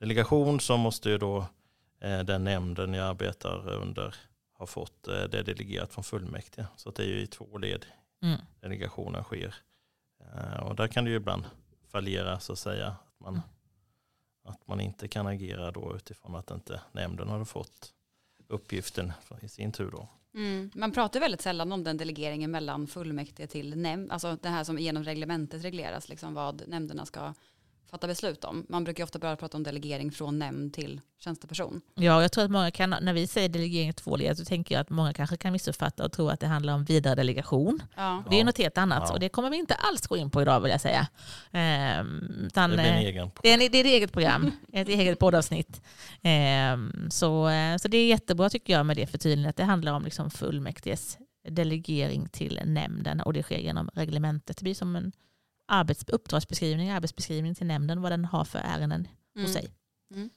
[0.00, 1.46] delegation så måste ju då
[2.00, 4.14] eh, den nämnden jag arbetar under
[4.58, 6.66] ha fått eh, det delegerat från fullmäktige.
[6.76, 7.86] Så att det är ju i två led
[8.22, 8.40] Mm.
[8.60, 9.54] delegationen sker.
[10.20, 11.44] Eh, Och där kan det ju ibland
[11.88, 12.86] fallera så att säga.
[12.86, 13.40] Att man,
[14.44, 17.92] att man inte kan agera då utifrån att inte nämnden har fått
[18.48, 20.08] uppgiften i sin tur då.
[20.34, 20.70] Mm.
[20.74, 24.78] Man pratar väldigt sällan om den delegeringen mellan fullmäktige till nämnd, alltså det här som
[24.78, 27.34] genom reglementet regleras, liksom vad nämnderna ska
[27.90, 28.66] fatta beslut om.
[28.68, 31.80] Man brukar ju ofta bara prata om delegering från nämnd till tjänsteperson.
[31.94, 34.82] Ja, jag tror att många kan, när vi säger delegering två led så tänker jag
[34.82, 37.82] att många kanske kan missuppfatta och tro att det handlar om vidare delegation.
[37.96, 38.24] Ja.
[38.30, 39.12] Det är något helt annat Ja.
[39.14, 41.06] och det kommer vi inte alls gå in på idag vill jag säga.
[41.52, 44.50] Ehm, utan, Det blir en eh, egen det, är, en- det är ett eget program,
[44.72, 45.82] ett eget poddavsnitt.
[46.22, 49.56] Ehm, så, eh, så det är jättebra tycker jag med det förtydligandet.
[49.56, 51.18] Det handlar om liksom fullmäktiges
[51.48, 54.56] delegering till nämnden och det sker genom reglementet.
[54.56, 55.12] Det blir som en
[55.66, 59.52] arbets, uppdragsbeskrivning, arbetsbeskrivning till nämnden, vad den har för ärenden hos Mm.
[59.52, 59.70] sig.
[60.14, 60.30] Mm.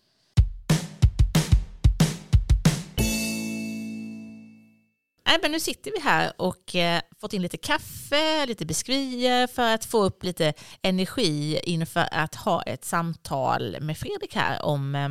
[5.25, 9.73] Nej, men nu sitter vi här och eh, fått in lite kaffe, lite biskvier för
[9.73, 15.09] att få upp lite energi inför att ha ett samtal med Fredrik här om eh,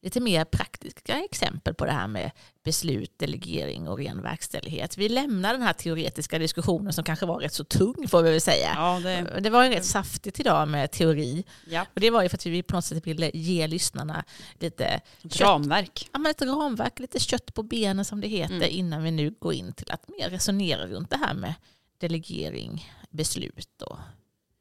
[0.00, 2.30] lite mer praktiska exempel på det här med
[2.64, 4.98] beslut, delegering och ren verkställighet.
[4.98, 8.40] Vi lämnar den här teoretiska diskussionen som kanske var rätt så tung får vi väl
[8.40, 8.72] säga.
[8.76, 11.44] Ja, det, Det var ju rätt saftigt idag med teori.
[11.70, 11.86] ja.
[11.94, 14.24] Och det var ju för att vi på något sätt ville ge lyssnarna
[14.60, 14.84] lite
[15.24, 16.08] Ett ramverk.
[16.12, 18.68] ja, men ett ramverk, lite kött på benen som det heter Mm.
[18.70, 21.54] innan vi nu går in till att mer resonera runt det här med
[21.98, 23.98] delegering, beslut och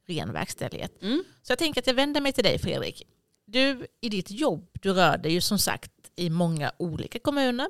[0.07, 1.01] ren verkställighet.
[1.03, 1.23] Mm.
[1.41, 3.03] Så jag tänker att jag vänder mig till dig Fredrik.
[3.45, 7.67] Du i ditt jobb, du rör dig ju som sagt i många olika kommuner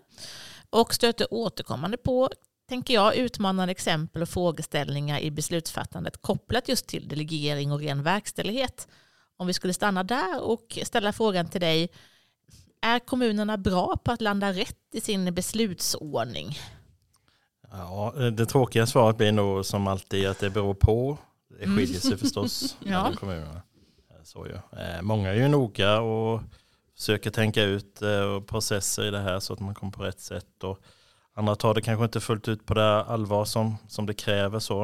[0.69, 2.29] och stöter återkommande på,
[2.69, 8.87] tänker jag, utmanande exempel och frågeställningar i beslutsfattandet kopplat just till delegering och ren verkställighet.
[9.37, 11.89] Om vi skulle stanna där och ställa frågan till dig,
[12.81, 16.59] är kommunerna bra på att landa rätt i sin beslutsordning?
[17.71, 21.17] Ja, det tråkiga svaret blir nog som alltid att det beror på.
[21.59, 22.85] Det skiljer sig förstås Ja.
[22.85, 23.61] mellan kommunerna.
[24.23, 24.53] Så ju.
[24.79, 26.41] Eh, Många är ju noga och
[27.01, 30.19] försöker tänka ut eh, och processer i det här så att man kommer på rätt
[30.19, 30.63] sätt.
[30.63, 30.79] Och
[31.33, 34.59] andra tar det kanske inte fullt ut på det allvar som, som det kräver.
[34.59, 34.81] så.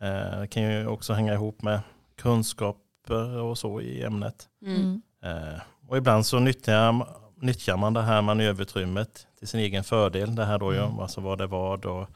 [0.00, 1.80] Eh, Det kan ju också hänga ihop med
[2.16, 4.48] kunskaper och så i ämnet.
[4.62, 5.02] Mm.
[5.24, 7.06] Eh, och ibland så nyttjar,
[7.42, 10.34] nyttjar man det här manöverutrymmet till sin egen fördel.
[10.34, 10.98] Det här då ju, Mm.
[10.98, 12.08] alltså vad det var och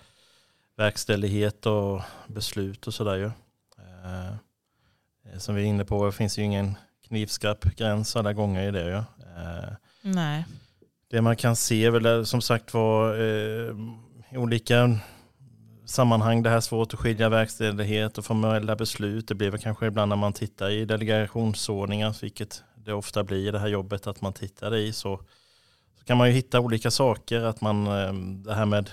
[0.77, 3.31] verkställighet och beslut och sådär ju.
[5.38, 6.75] Som vi är inne på, det finns ju ingen
[7.09, 9.03] knivskarp gräns alla gånger i det ju.
[9.40, 10.44] Eh, Nej.
[11.11, 13.74] det man kan se väl eh, som sagt var eh,
[14.31, 14.98] i olika
[15.87, 19.29] sammanhang det här är svårt att skilja verkställighet och formella beslut.
[19.29, 23.50] Det blir väl kanske ibland när man tittar i delegationsordningar, vilket det ofta blir i
[23.50, 25.16] det här jobbet att man tittar i, så,
[25.98, 27.40] så kan man ju hitta olika saker.
[27.40, 27.85] Att man,
[28.42, 28.90] det här med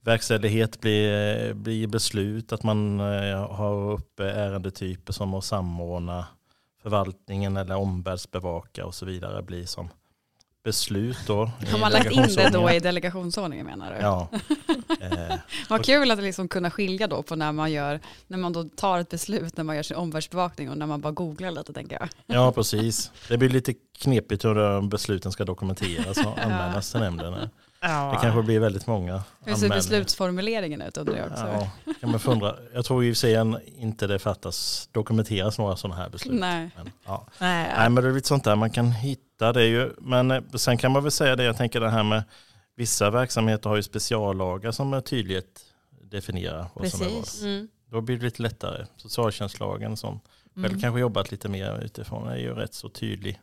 [0.00, 3.00] verkställighet blir, blir beslut, att man
[3.50, 6.26] har uppe ärendetyper som att samordna
[6.84, 9.88] förvaltningen eller omvärldsbevaka och så vidare blir som
[10.64, 11.50] beslut då.
[11.72, 13.98] Har man lagt in det då i delegationsordningen menar du?
[14.00, 14.28] Ja.
[15.00, 15.36] Eh,
[15.68, 18.98] Vad kul att liksom kunna skilja då på när man, gör, när man då tar
[18.98, 22.08] ett beslut, när man gör sin omvärldsbevakning och när man bara googlar lite tänker jag.
[22.26, 23.10] ja, precis.
[23.28, 27.48] Det blir lite knepigt hur besluten ska dokumenteras och anmälas till nämnden.
[27.88, 28.10] Ja.
[28.14, 31.70] Det kanske blir väldigt många Hur ser beslutsformuleringen ut undrar jag också.
[31.84, 32.56] Ja, kan man fundra.
[32.74, 36.40] Jag tror i och för sig inte det fattas, dokumenteras några sådana här beslut.
[36.40, 36.70] Nej.
[36.76, 37.26] Men, ja.
[37.38, 39.90] Nej, Nej men det är lite sånt där man kan hitta det ju.
[39.98, 42.22] Men eh, sen kan man väl säga det, jag tänker det här med
[42.76, 45.60] vissa verksamheter har ju speciallagar som är tydligt
[46.02, 47.14] definierar vad som är vad.
[47.14, 47.42] Precis.
[47.42, 47.68] Mm.
[47.90, 48.86] Då blir det lite lättare.
[48.96, 50.20] Socialtjänstlagen som
[50.54, 50.80] själv Mm.
[50.80, 53.40] kanske jobbat lite mer utifrån är ju rätt så tydlig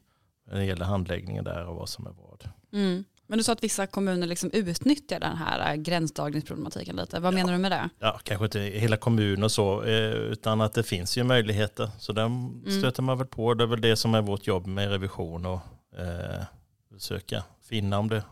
[0.47, 2.49] när det gäller handläggningen där och vad som är vad.
[2.73, 3.04] Mm.
[3.32, 7.20] Men du sa att vissa kommuner liksom utnyttjar den här äh, gränsdragningsproblematiken lite.
[7.20, 7.36] Vad Ja.
[7.36, 7.89] menar du med det?
[8.00, 11.89] Ja, kanske inte hela kommunen och så, eh, utan att det finns ju möjligheter.
[12.00, 12.30] Så där
[12.80, 13.54] stöter man väl på.
[13.54, 15.60] Det är väl det som är vårt jobb med revision och
[16.00, 16.44] eh,
[16.94, 18.24] försöka finna om det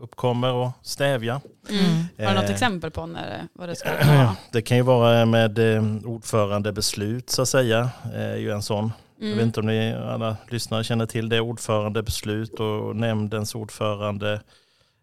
[0.00, 1.40] uppkommer och stävja.
[1.70, 2.04] Mm.
[2.18, 2.50] Har du något Eh.
[2.50, 4.36] exempel på när, det- vad det skulle vara?
[4.52, 8.92] Det kan ju vara med eh, ordförandebeslut så att säga, eh, är ju en sån.
[9.18, 9.46] Jag vet Mm.
[9.46, 11.40] inte om ni alla lyssnare känner till det.
[11.40, 14.42] Ordförandebeslut och nämndens ordförande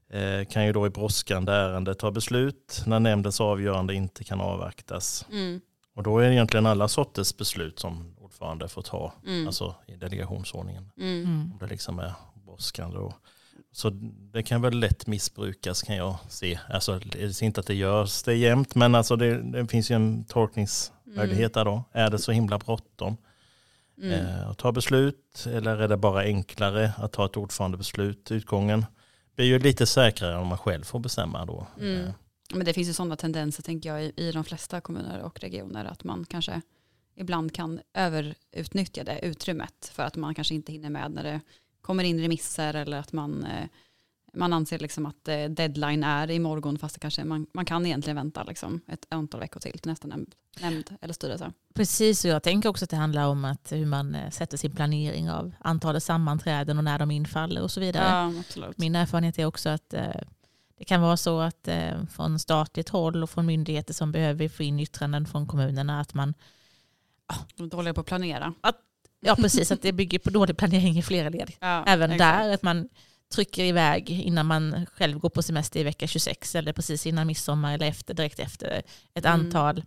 [0.10, 5.26] eh, kan ju då i brådskande ärende ta beslut när nämndens avgörande inte kan avvaktas.
[5.32, 5.62] Mm.
[5.96, 9.48] Och då är det egentligen alla sorters beslut som ordförande får ta, Mm.
[9.48, 10.90] alltså i delegationsordningen.
[10.98, 11.24] Mm.
[11.24, 11.52] Mm.
[11.54, 12.14] Om det liksom är
[12.46, 12.98] brådskande.
[12.98, 13.14] Och,
[13.72, 13.90] så
[14.34, 16.60] det kan väl lätt missbrukas kan jag se.
[16.70, 19.96] Alltså, det är inte att det görs det jämt, men alltså det, det finns ju
[19.96, 21.84] en tolkningsmöjlighet där då.
[21.92, 23.18] Är det så himla bråttom
[23.98, 24.12] Mm.
[24.26, 28.32] eh, att ta beslut eller är det bara enklare att ta ett ordförandebeslut?
[28.32, 28.86] Utgången
[29.36, 31.68] blir ju lite säkrare om man själv får bestämma då.
[31.80, 32.06] Mm.
[32.06, 32.14] Eh,
[32.54, 35.86] Men det finns ju sådana tendenser tänker jag i, i de flesta kommuner och regioner
[35.86, 36.62] att man kanske
[37.16, 41.42] ibland kan överutnyttja det utrymmet för att man kanske inte hinner med när det
[41.82, 43.68] kommer in remisser eller att man, eh,
[44.34, 48.16] man anser liksom att eh, deadline är imorgon fast det kanske man, man kan egentligen
[48.16, 51.52] vänta liksom ett antal veckor till till nästa nämnd, nämnd eller styrelse.
[51.74, 54.72] Precis, och jag tänker också att det handlar om att hur man eh, sätter sin
[54.72, 58.34] planering av antalet sammanträden och när de infaller och så vidare.
[58.56, 58.72] Ja.
[58.76, 60.22] Min erfarenhet är också att eh,
[60.78, 64.64] det kan vara så att eh, från statligt håll och från myndigheter som behöver få
[64.64, 66.34] in yttranden från kommunerna att man,
[67.58, 68.54] är dåliga på att planera.
[69.22, 71.52] ja precis, att det bygger på dålig planering i flera led.
[71.60, 72.40] Ja, Även exakt.
[72.40, 72.90] där, att man
[73.34, 77.74] trycker iväg innan man själv går på semester i vecka 26 eller precis innan midsommar
[77.74, 78.82] eller efter, direkt efter
[79.14, 79.40] ett Mm.
[79.40, 79.84] antal.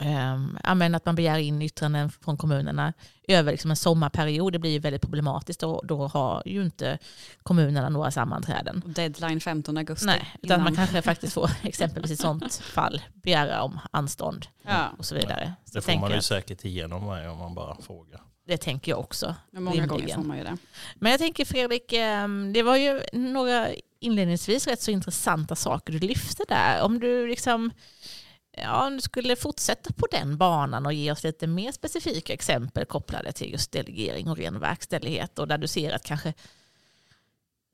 [0.00, 2.92] Um, att man begär in yttranden från kommunerna
[3.28, 4.52] över liksom en sommarperiod.
[4.52, 6.98] Det blir ju väldigt problematiskt och då har ju inte
[7.42, 8.82] kommunerna några sammanträden.
[8.86, 10.06] Deadline 15 augusti.
[10.06, 10.76] Nej, utan man innan.
[10.76, 15.52] kanske faktiskt får exempelvis i sånt fall begära om anstånd Ja, och så vidare.
[15.64, 18.20] Så Det får man ju säkert igenom med om man bara frågar.
[18.46, 19.34] Det tänker jag också.
[19.50, 20.22] men många gånger rimligen.
[20.22, 20.56] får man ju det.
[20.94, 23.68] Men jag tänker Fredrik, ehm, det var ju några
[24.00, 26.82] inledningsvis rätt så intressanta saker du lyfte där.
[26.82, 27.70] Om du liksom
[28.56, 32.84] ja, om du skulle fortsätta på den banan och ge oss lite mer specifika exempel
[32.84, 36.34] kopplade till just delegering och ren verkställighet och där du ser att kanske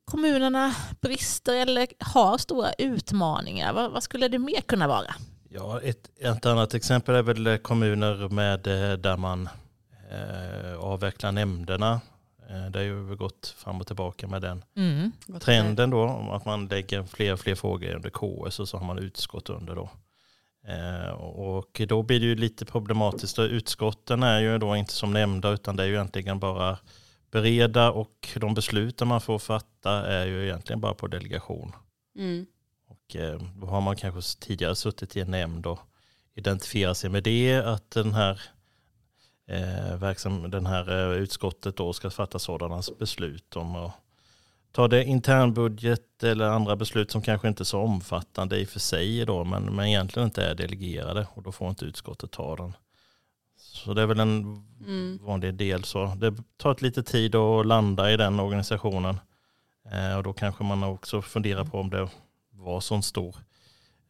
[0.04, 3.72] kommunerna brister eller har stora utmaningar.
[3.72, 5.14] Vad, vad skulle det mer kunna vara?
[5.48, 9.48] Ja, ett, ett annat exempel är väl kommuner med, eh, där man
[10.12, 12.01] eh, avvecklar nämnderna.
[12.51, 15.12] Eh, det har ju gått fram och tillbaka med den Mm.
[15.40, 18.98] Trenden då, att man lägger fler och fler frågor under KS och så har man
[18.98, 19.90] utskott under då.
[20.66, 23.38] Eh, och då blir det ju lite problematiskt.
[23.38, 26.79] Utskotten är ju då inte som nämnda utan det är ju egentligen bara
[27.31, 31.72] bereda och de besluten man får fatta är ju egentligen bara på delegation.
[32.16, 32.46] Mm.
[32.88, 35.81] Och eh, då har man kanske tidigare suttit i en nämnd och
[36.35, 38.40] identifierat sig med det, att den här,
[39.46, 43.92] eh, verksam, den här eh, utskottet då ska fatta sådana beslut om att
[44.72, 48.81] ta det internbudget eller andra beslut som kanske inte är så omfattande i och för
[48.81, 52.76] sig då, men, men egentligen inte är delegerade och då får inte utskottet ta den.
[53.57, 55.18] Så det är väl en Mm.
[55.22, 55.85] vanlig del.
[55.85, 59.20] Så det tar ett lite tid att landa i den organisationen.
[59.92, 62.09] Eh, och då kanske man också funderar på om det
[62.50, 63.37] var sån stor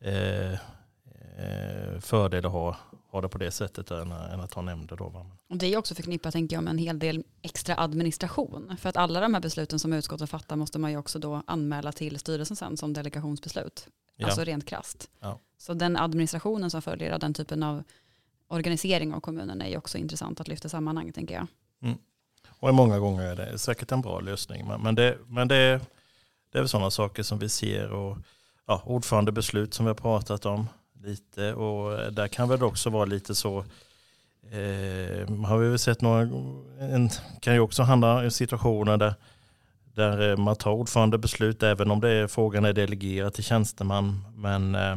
[0.00, 2.76] eh, eh, fördel att ha,
[3.12, 4.96] ha det på det sättet än, än att ha nämnder.
[4.96, 5.26] Då, va?
[5.48, 8.76] Och det är också förknippat tänker jag med en hel del extra administration.
[8.78, 11.92] För att alla de här besluten som utskottet fattar måste man ju också då anmäla
[11.92, 13.88] till styrelsen sen som delegationsbeslut.
[14.16, 14.26] Ja.
[14.26, 15.10] Alltså rent krasst.
[15.20, 15.38] Ja.
[15.58, 17.82] Så den administrationen som följer av den typen av
[18.48, 21.46] organisering av kommunen är ju också intressant att lyfta i sammanhanget tänker jag.
[22.62, 24.66] Och många gånger är det säkert en bra lösning.
[24.66, 25.80] Men, men, det, men det,
[26.52, 27.90] det är väl sådana saker som vi ser.
[27.90, 28.18] Och,
[28.66, 30.68] ja, ordförandebeslut som vi har pratat om
[31.02, 31.54] lite.
[31.54, 33.58] Och där kan väl också vara lite så.
[34.50, 36.20] Eh, har vi väl sett några,
[36.80, 37.10] en,
[37.40, 39.14] kan ju också handla om situationer där,
[39.94, 44.24] där eh, man tar ordförandebeslut även om det är, frågan är delegerad till tjänsteman.
[44.34, 44.96] Men eh,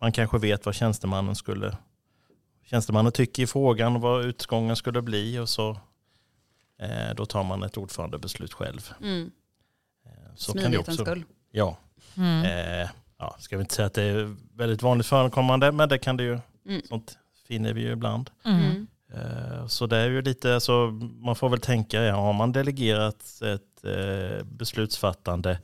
[0.00, 1.76] man kanske vet vad tjänstemannen skulle
[2.64, 5.70] tjänstemannen tycker i frågan vad utgången skulle bli och så
[6.78, 8.90] eh, då tar man ett ordförandebeslut själv.
[9.00, 9.30] Mm.
[10.06, 11.24] Eh, så kan det också, skull.
[11.50, 11.76] ja,
[12.16, 12.44] Mm.
[12.82, 12.90] eh,
[13.22, 16.22] ja, ska vi inte säga att det är väldigt vanligt förekommande men det kan det
[16.24, 16.82] ju, Mm.
[16.88, 18.30] sånt finner vi ju ibland.
[18.44, 18.60] Mm.
[18.60, 18.86] Mm.
[19.14, 20.86] Eh, så det är ju lite, alltså,
[21.20, 25.58] man får väl tänka, ja, har man delegerat ett eh, beslutsfattande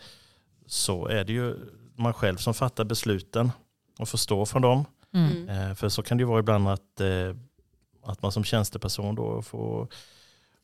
[0.67, 1.55] så är det ju
[1.97, 3.51] man själv som fattar besluten
[3.99, 4.85] och får stå för dem.
[5.15, 5.31] Mm.
[5.33, 5.49] Mm.
[5.71, 7.01] Eh, För så kan det ju vara ibland att,
[8.05, 9.89] att man som tjänsteperson då får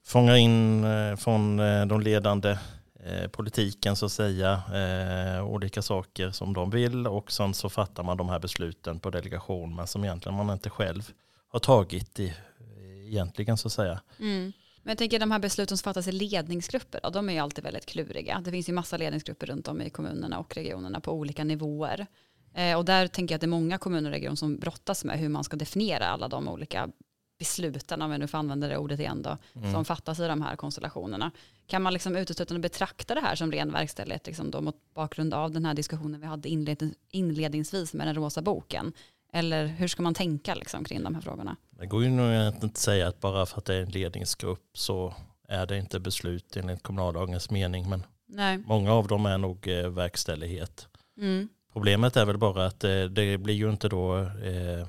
[0.06, 0.84] fånga in
[1.16, 1.56] från
[1.88, 2.56] de ledande
[3.06, 8.02] Eh, politiken så att säga eh, olika saker som de vill och sen så fattar
[8.02, 11.10] man de här besluten på delegation men som egentligen man inte själv
[11.48, 12.34] har tagit i,
[13.06, 14.00] egentligen så att säga.
[14.20, 14.52] Mm.
[14.82, 17.64] Men jag tänker de här besluten som fattas i ledningsgrupper, då, de är ju alltid
[17.64, 18.40] väldigt kluriga.
[18.44, 22.06] Det finns ju massa ledningsgrupper runt om i kommunerna och regionerna på olika nivåer.
[22.54, 25.18] Eh, och där tänker jag att det är många kommuner och regioner som brottas med
[25.18, 26.88] hur man ska definiera alla de olika
[27.44, 29.72] besluten, om jag nu får använda det ordet igen då, Mm.
[29.72, 31.30] som fattas i de här konstellationerna.
[31.66, 35.50] Kan man liksom uteslutande betrakta det här som ren verkställighet liksom då mot bakgrund av
[35.50, 38.92] den här diskussionen vi hade inled- inledningsvis med den rosa boken?
[39.32, 41.56] Eller hur ska man tänka liksom kring de här frågorna?
[41.70, 44.70] Det går ju nog inte att säga att bara för att det är en ledningsgrupp
[44.74, 45.14] så
[45.48, 48.58] är det inte beslut enligt kommunallagens mening men Nej.
[48.58, 50.88] många av dem är nog eh, verkställighet.
[51.20, 51.48] Mm.
[51.72, 54.86] Problemet är väl bara att eh, det blir ju inte då, eh,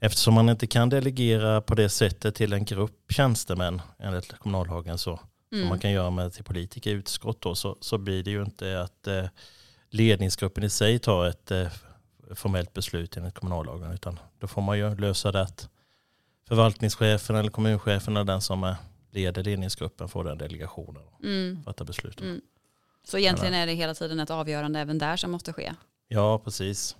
[0.00, 5.16] eftersom man inte kan delegera på det sättet till en grupp tjänstemän enligt kommunallagen så,
[5.16, 5.26] som
[5.58, 5.68] Mm.
[5.68, 8.80] man kan göra med till politiker i utskott då, så, så blir det ju inte
[8.82, 9.24] att eh,
[9.90, 11.66] ledningsgruppen i sig tar ett eh,
[12.34, 15.68] formellt beslut enligt kommunallagen utan då får man ju lösa det att
[16.48, 18.76] förvaltningschefen eller kommunchefen eller den som är
[19.10, 21.62] leder ledningsgruppen får den delegationen och Mm.
[21.64, 22.20] fatta beslut.
[22.20, 22.40] Mm.
[23.04, 25.72] Så egentligen är det hela tiden ett avgörande även där som måste ske.
[26.08, 26.96] Ja, precis.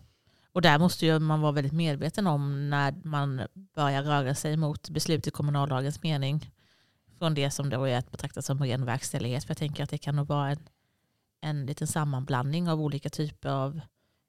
[0.52, 3.42] Och där måste ju man vara väldigt medveten om när man
[3.74, 6.50] börjar röra sig mot beslut i kommunallagens mening.
[7.18, 9.44] Från det som då är att betrakta som ren verkställighet.
[9.44, 10.58] För jag tänker att det kan nog vara en,
[11.40, 13.80] en liten sammanblandning av olika typer av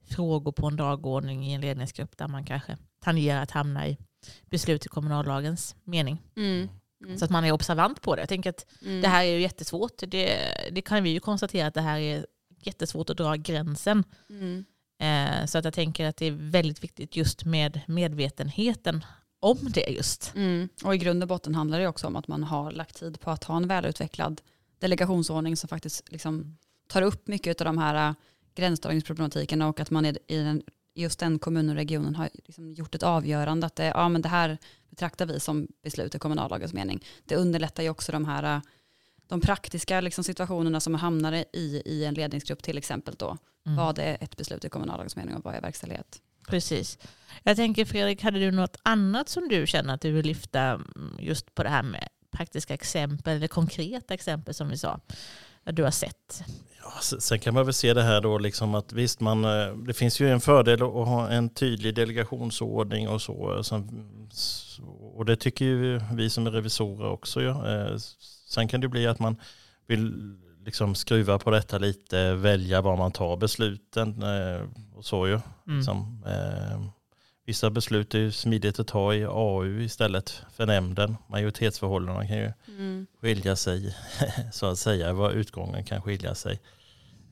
[0.10, 3.98] frågor på en dagordning i en ledningsgrupp där man kanske tangerar att hamna i
[4.46, 6.22] beslut i kommunallagens mening.
[6.36, 6.70] Mm.
[7.04, 7.18] Mm.
[7.18, 8.22] Så att man är observant på det.
[8.22, 9.02] Jag tänker att Mm.
[9.02, 10.04] det här är ju jättesvårt.
[10.08, 10.38] Det,
[10.72, 12.26] det kan vi ju konstatera att det här är
[12.60, 14.04] jättesvårt att dra gränsen.
[14.30, 14.66] Mm.
[15.02, 19.06] Eh, Så att jag tänker att det är väldigt viktigt just med medvetenheten
[19.40, 20.34] om det just.
[20.36, 20.70] Mm.
[20.84, 23.32] Och i grund och botten handlar det också om att man har lagt tid på
[23.32, 24.42] att ha en välutvecklad
[24.80, 28.16] delegationsordning som faktiskt liksom tar upp mycket av de här eh,
[28.56, 30.62] gränsdragningsproblematiken och att man i den,
[30.96, 34.30] just den kommunen och regionen har liksom gjort ett avgörande att det, ja, men det
[34.30, 34.58] här
[34.90, 37.06] betraktar vi som beslut i kommunallagens mening.
[37.26, 38.62] Det underlättar ju också de här eh,
[39.32, 43.38] de praktiska liksom, situationerna som man hamnar i i en ledningsgrupp till exempel då.
[43.66, 43.78] Mm.
[43.78, 46.22] Vad är ett beslut i kommunallagens mening och vad är verkställighet?
[46.48, 46.98] Precis.
[47.44, 51.16] Jag tänker Fredrik, hade du något annat som du känner att du vill lyfta mm,
[51.20, 55.00] just på det här med praktiska exempel eller konkreta exempel som vi sa,
[55.64, 56.44] där du har sett?
[56.84, 59.94] Ja, sen kan man väl se det här då liksom att visst man, eh, det
[59.94, 63.60] finns ju en fördel att att ha en tydlig delegationsordning och så.
[64.32, 64.80] S-
[65.16, 67.42] Och det tycker ju vi som är revisorer också.
[67.42, 67.66] Ja.
[68.52, 69.36] Sen kan det bli att man
[69.88, 70.14] vill
[70.66, 74.62] liksom skruva på detta lite, välja var man tar besluten eh,
[74.96, 75.34] och så ju.
[75.68, 75.78] Mm.
[75.78, 76.82] Liksom, eh,
[77.46, 81.18] vissa beslut är ju smidigt att ta i AU istället för nämnden.
[81.28, 82.52] Majoritetsförhållandena kan ju
[83.22, 83.96] skilja sig
[84.54, 85.14] så att säga.
[85.14, 86.60] Vad utgången kan skilja sig.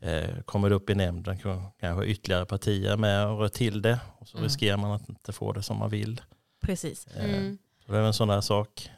[0.01, 3.99] Eh, kommer det upp i nämnden kan- kanske ytterligare partier med och rör till det.
[4.19, 4.43] Och så Mm.
[4.43, 6.21] riskerar man att inte få det som man vill.
[6.61, 7.07] Precis.
[7.07, 7.57] Eh, Mm.
[7.85, 8.89] Så det är en sån där sak.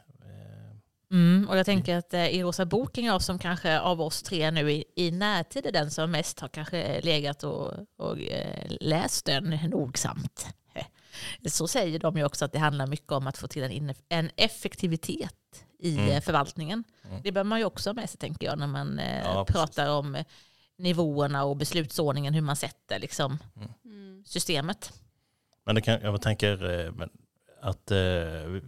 [1.12, 4.22] Eh, Mm, och jag tänker att eh, i Rosa boken, jag som kanske av oss
[4.22, 8.66] tre nu i, i närtid är den som mest har kanske legat och, och eh,
[8.80, 10.46] läst den nogsamt.
[11.48, 14.30] Så säger de ju också att det handlar mycket om att få till en, en
[14.36, 15.34] effektivitet
[15.78, 16.08] i Mm.
[16.10, 16.84] eh, förvaltningen.
[17.08, 17.20] Mm.
[17.22, 19.60] Det bör man ju också ha med sig tänker jag när man eh, Ja, precis.
[19.60, 20.24] pratar om eh,
[20.78, 23.38] nivåerna och beslutsordningen, hur man sätter liksom,
[23.84, 24.24] Mm.
[24.26, 24.92] systemet.
[25.64, 27.10] Men det kan, jag tänker eh, men
[27.62, 27.96] att eh,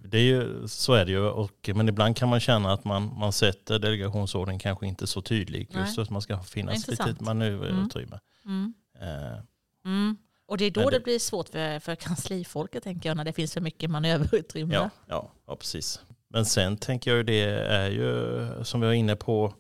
[0.05, 1.21] det är ju, så är det ju.
[1.21, 5.69] Och, men ibland kan man känna att man, man sätter delegationsordning kanske inte så tydlig.
[5.73, 5.83] Nej.
[5.83, 7.11] Just att man ska finnas Intressant.
[7.11, 8.19] lite manöverutrymme.
[8.45, 8.75] Mm.
[9.01, 9.39] Eh,
[9.85, 10.17] Mm.
[10.47, 10.91] Och det är då det...
[10.99, 14.75] det- blir svårt för, för kanslifolket tänker jag, när det finns för mycket manöverutrymme.
[14.75, 16.01] ja, ja, ja, precis.
[16.29, 19.55] Men sen tänker jag ju det är ju som vi var inne på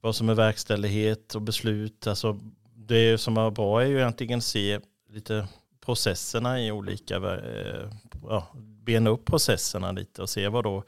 [0.00, 2.06] vad som är verkställighet och beslut.
[2.06, 2.38] Alltså
[2.74, 5.48] det som är bra är ju egentligen se lite
[5.80, 7.90] processerna i olika, eh,
[8.28, 8.46] ja,
[8.88, 10.84] bena upp processerna lite och se vad då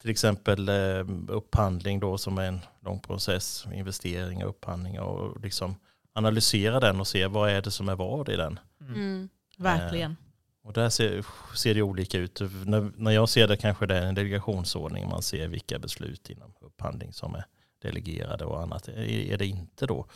[0.00, 5.76] till exempel eh, upphandling då som är en lång process, investeringar, upphandlingar och liksom
[6.12, 8.58] analysera den och se vad är det som är vad i den.
[8.80, 9.28] Mm.
[9.56, 10.16] Verkligen.
[10.62, 11.24] Och där ser,
[11.54, 12.40] ser det olika ut.
[12.66, 15.08] När, när jag ser det kanske det är en delegationsordning.
[15.08, 17.44] Man ser vilka beslut inom upphandling som är
[17.82, 20.06] delegerade och annat är, är det inte då.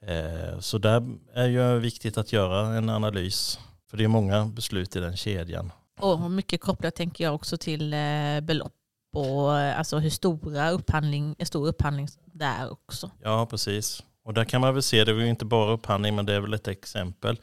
[0.00, 3.58] Eh, så där är ju viktigt att göra en analys.
[3.90, 5.72] För det är många beslut i den kedjan.
[6.00, 8.72] Och mycket kopplat tänker jag också till eh, belopp
[9.12, 13.10] och eh, alltså hur stora upphandling, stor upphandling det är också.
[13.22, 14.02] Ja, precis.
[14.24, 16.40] Och där kan man väl se, det är ju inte bara upphandling men det är
[16.40, 17.40] väl ett exempel.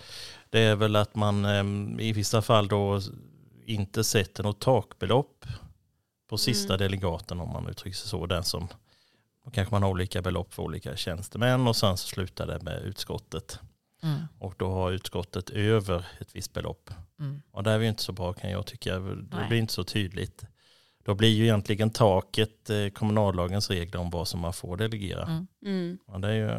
[0.50, 3.02] Det är väl att man eh, i vissa fall då
[3.66, 5.46] inte sätter något takbelopp
[6.30, 6.86] på sista Mm.
[6.86, 8.26] delegaten om man uttrycker sig så.
[8.26, 8.68] Den som,
[9.54, 13.60] kanske man har olika belopp för olika tjänstemän och sen så slutar det med utskottet.
[14.04, 14.20] Mm.
[14.40, 16.90] Och då har utskottet över ett visst belopp.
[17.20, 17.42] Mm.
[17.52, 19.00] Och det är ju inte så bra kan jag tycka.
[19.00, 19.48] Det Nej.
[19.48, 20.44] blir inte så tydligt.
[21.06, 25.24] Då blir ju egentligen taket eh, kommunallagens regler om vad som man får delegera.
[25.24, 25.48] Mm.
[25.66, 25.98] Mm.
[26.08, 26.50] Ja, det är ju,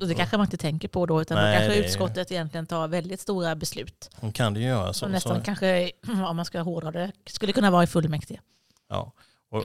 [0.00, 2.88] Och det kanske man inte tänker på då, utan Nej, då kanske utskottet egentligen tar
[2.88, 4.10] väldigt stora beslut.
[4.16, 5.12] Hon kan det ju göra Som så.
[5.12, 5.90] nästan så kanske,
[6.28, 8.40] om man ska hårdra det, skulle kunna vara i fullmäktige.
[8.88, 9.12] ja.
[9.50, 9.64] och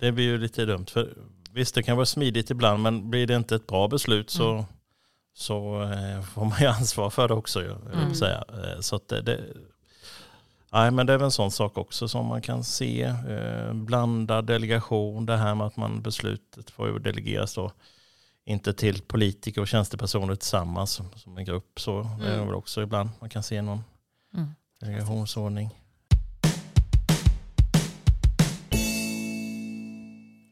[0.00, 0.86] det blir ju lite dumt.
[0.90, 1.14] För
[1.52, 4.64] visst, det kan vara smidigt ibland, men blir det inte ett bra beslut så, Mm.
[5.38, 7.62] Så eh, får man ju ansvar för det också.
[7.64, 8.14] jag Mm.
[8.14, 8.44] säga.
[8.48, 9.40] Eh, Så att det, det,
[10.72, 13.02] nej, men det är väl en sån sak också som man kan se.
[13.02, 17.72] Eh, blandad delegation, det här med att man beslutet får ju delegeras då.
[18.44, 21.80] Inte till politiker och tjänstepersoner tillsammans som, som en grupp.
[21.80, 22.46] Så är det Mm.
[22.46, 23.84] väl också ibland man kan se någon
[24.34, 24.48] Mm.
[24.80, 25.70] delegationsordning.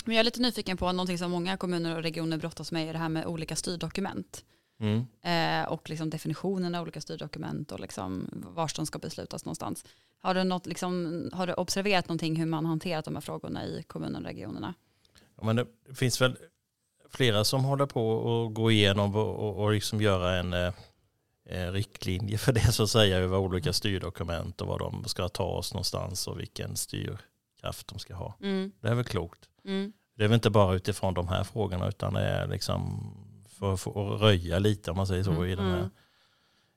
[0.05, 2.93] Men jag är lite nyfiken på någonting som många kommuner och regioner brottas med är
[2.93, 4.45] det här med olika styrdokument.
[4.79, 5.07] Mm.
[5.23, 9.85] Eh, och liksom definitionen av olika styrdokument och liksom var de ska beslutas någonstans.
[10.21, 13.83] Har du, något, liksom, har du observerat någonting hur man hanterat de här frågorna i
[13.87, 14.75] kommunerna och regionerna?
[15.37, 16.37] Ja, men det finns väl
[17.11, 20.73] flera som håller på att gå igenom och, och, och liksom göra en eh,
[21.47, 25.45] eh, riktlinje för det så att säga över olika styrdokument och vad de ska ta
[25.45, 28.35] oss någonstans och vilken styrkraft de ska ha.
[28.43, 28.73] Mm.
[28.81, 29.49] Det är väl klokt.
[29.65, 29.93] Mm.
[30.17, 33.13] Det är väl inte bara utifrån de här frågorna utan det är liksom
[33.59, 35.45] för att få att röja lite om man säger så Mm.
[35.45, 35.91] i den här Mm.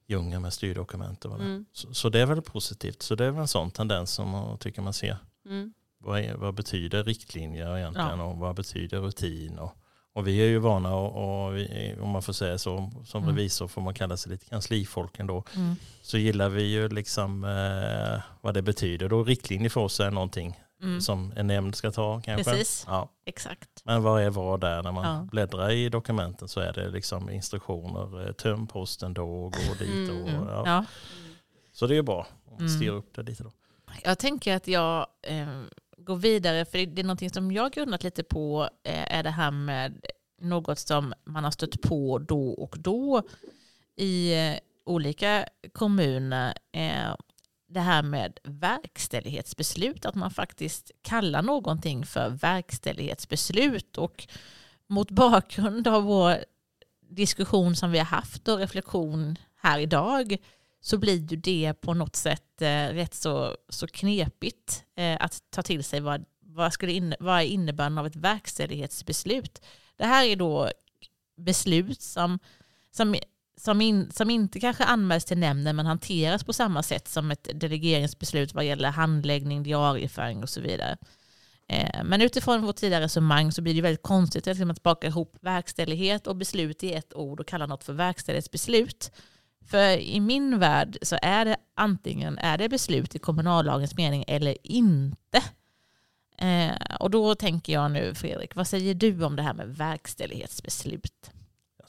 [0.07, 1.25] djungeln med styrdokument.
[1.25, 1.35] Och.
[1.35, 1.65] Mm.
[1.73, 3.01] så, så det är väl positivt.
[3.01, 5.17] Så det är väl en sån tendens som jag tycker man ser.
[5.45, 5.73] Mm.
[5.97, 9.59] Vad, är, vad betyder riktlinjer egentligen och vad betyder rutin?
[9.59, 9.75] Och,
[10.13, 13.35] och vi är ju vana och, och vi, om man får säga så, som Mm.
[13.35, 15.43] revisor får man kalla sig lite kanslifolk ändå.
[15.55, 15.75] Mm.
[16.01, 19.09] Så gillar vi ju liksom eh, vad det betyder.
[19.09, 21.01] Då riktlinjer för oss är någonting Mm.
[21.01, 22.51] som en nämnd ska ta kanske.
[22.51, 22.83] Precis.
[22.87, 23.09] Ja.
[23.25, 23.69] Exakt.
[23.83, 25.27] Men vad är vad där när man Ja.
[25.31, 28.27] bläddrar i dokumenten så är det liksom instruktioner.
[28.27, 30.09] eh, Töm posten då och gå dit.
[30.09, 30.21] Mm.
[30.23, 30.47] Och, Mm.
[30.47, 30.63] ja.
[30.65, 30.85] Ja.
[31.73, 32.69] Så det är bra om man Mm.
[32.79, 33.51] styr upp det lite då.
[34.03, 35.47] Jag tänker att jag eh,
[35.97, 39.51] går vidare, för det är någonting som jag grundat lite på, eh, är det här
[39.51, 40.05] med
[40.41, 43.21] något som man har stött på då och då
[43.95, 44.55] i eh,
[44.85, 46.53] olika kommuner.
[46.71, 47.15] Eh,
[47.69, 53.97] det här med verkställighetsbeslut, att man faktiskt kallar någonting för verkställighetsbeslut.
[53.97, 54.27] Och
[54.87, 56.37] mot bakgrund av vår
[57.09, 60.37] diskussion som vi har haft och reflektion här idag
[60.81, 65.61] så blir ju det på något sätt eh, rätt så, så knepigt eh, att ta
[65.61, 69.61] till sig vad, vad, skulle in, vad är innebörden av ett verkställighetsbeslut.
[69.97, 70.71] Det här är då
[71.37, 72.39] beslut som,
[72.91, 73.15] som,
[73.59, 77.49] som, in, som inte kanske anmäls till nämnden men hanteras på samma sätt som ett
[77.53, 80.97] delegeringsbeslut vad gäller handläggning, diarieföring och så vidare.
[81.67, 85.37] Eh, men utifrån vårt tidigare resonemang så blir det väldigt konstigt liksom att baka ihop
[85.41, 89.11] verkställighet och beslut i ett ord och kalla något för verkställighetsbeslut.
[89.65, 94.57] För i min värld så är det antingen är det beslut i kommunallagens mening eller
[94.63, 95.43] inte.
[96.37, 101.31] Eh, och då tänker jag nu Fredrik, vad säger du om det här med verkställighetsbeslut?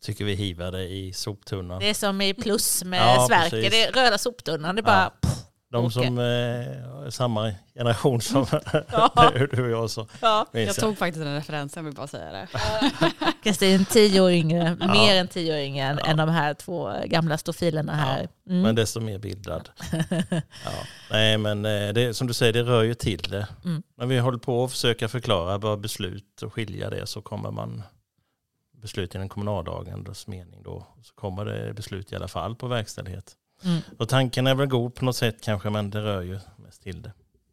[0.00, 1.78] Jag tycker vi hivar det i soptunnan.
[1.80, 3.70] Det är som i plus med Ja, Sverker, precis.
[3.70, 5.10] det är röda soptunnan, det är bara Ja.
[5.20, 5.38] pff,
[5.72, 8.46] De som eh, är samma generation som
[8.92, 9.32] Ja.
[9.52, 9.90] du och jag.
[9.90, 10.46] Så Ja.
[10.52, 12.48] Jag tog faktiskt den referensen, vill bara säga det.
[13.42, 14.92] Kristin, tio år yngre, Ja.
[14.92, 16.10] mer än tio år yngre än, Ja.
[16.10, 18.28] än de här två gamla stofilerna här.
[18.48, 18.62] Mm.
[18.62, 19.68] Men desto mer bildad.
[20.30, 20.40] ja.
[21.10, 23.46] Nej men eh, det, som du säger, det rör ju till det.
[23.64, 23.82] Mm.
[23.98, 27.82] När vi håller på att försöka förklara vad beslut och skilja det så kommer man
[28.80, 30.86] beslut i den kommunallagens mening då.
[31.02, 33.36] Så kommer det beslut i alla fall på verkställighet.
[33.64, 33.80] Mm.
[33.98, 37.02] Och tanken är väl god på något sätt kanske men det rör ju mest till
[37.02, 37.12] det.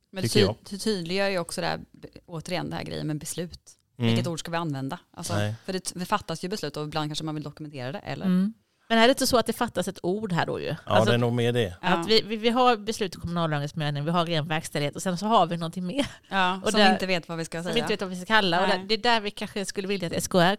[0.09, 1.79] Men det ty- tydliggör ju också det här,
[2.25, 3.71] återigen det här grejen med beslut.
[3.97, 4.09] Mm.
[4.09, 4.99] Vilket ord ska vi använda?
[5.11, 5.33] Alltså,
[5.65, 7.99] för det, det fattas ju beslut och ibland kanske man vill dokumentera det.
[7.99, 8.25] Eller?
[8.25, 8.53] Mm.
[8.89, 10.65] Men är det inte så att det fattas ett ord här då ju?
[10.65, 11.73] Ja Alltså, det är nog mer det.
[11.81, 15.25] Att vi, vi, vi har beslut i kommunallagens vi har ren verkställighet och sen så
[15.25, 17.67] har vi någonting mer Ja, Och som där- vi inte vet vad vi ska som
[17.67, 17.83] vi säga.
[17.83, 18.61] inte vet vad vi ska kalla.
[18.61, 20.55] Och där, det är där vi kanske skulle vilja att SKR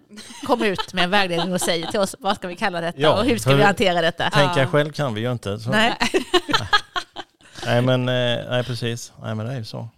[0.46, 3.18] kommer ut med en vägledning och säger till oss vad ska vi kalla detta Ja,
[3.18, 4.30] och hur ska vi hantera detta.
[4.30, 4.66] Tänka Ja.
[4.66, 5.58] själv kan vi ju inte.
[5.58, 5.70] Så.
[5.70, 5.96] Nej.
[7.66, 9.12] Nej men eh, nej, precis.
[9.22, 9.88] Nej men det är ju så.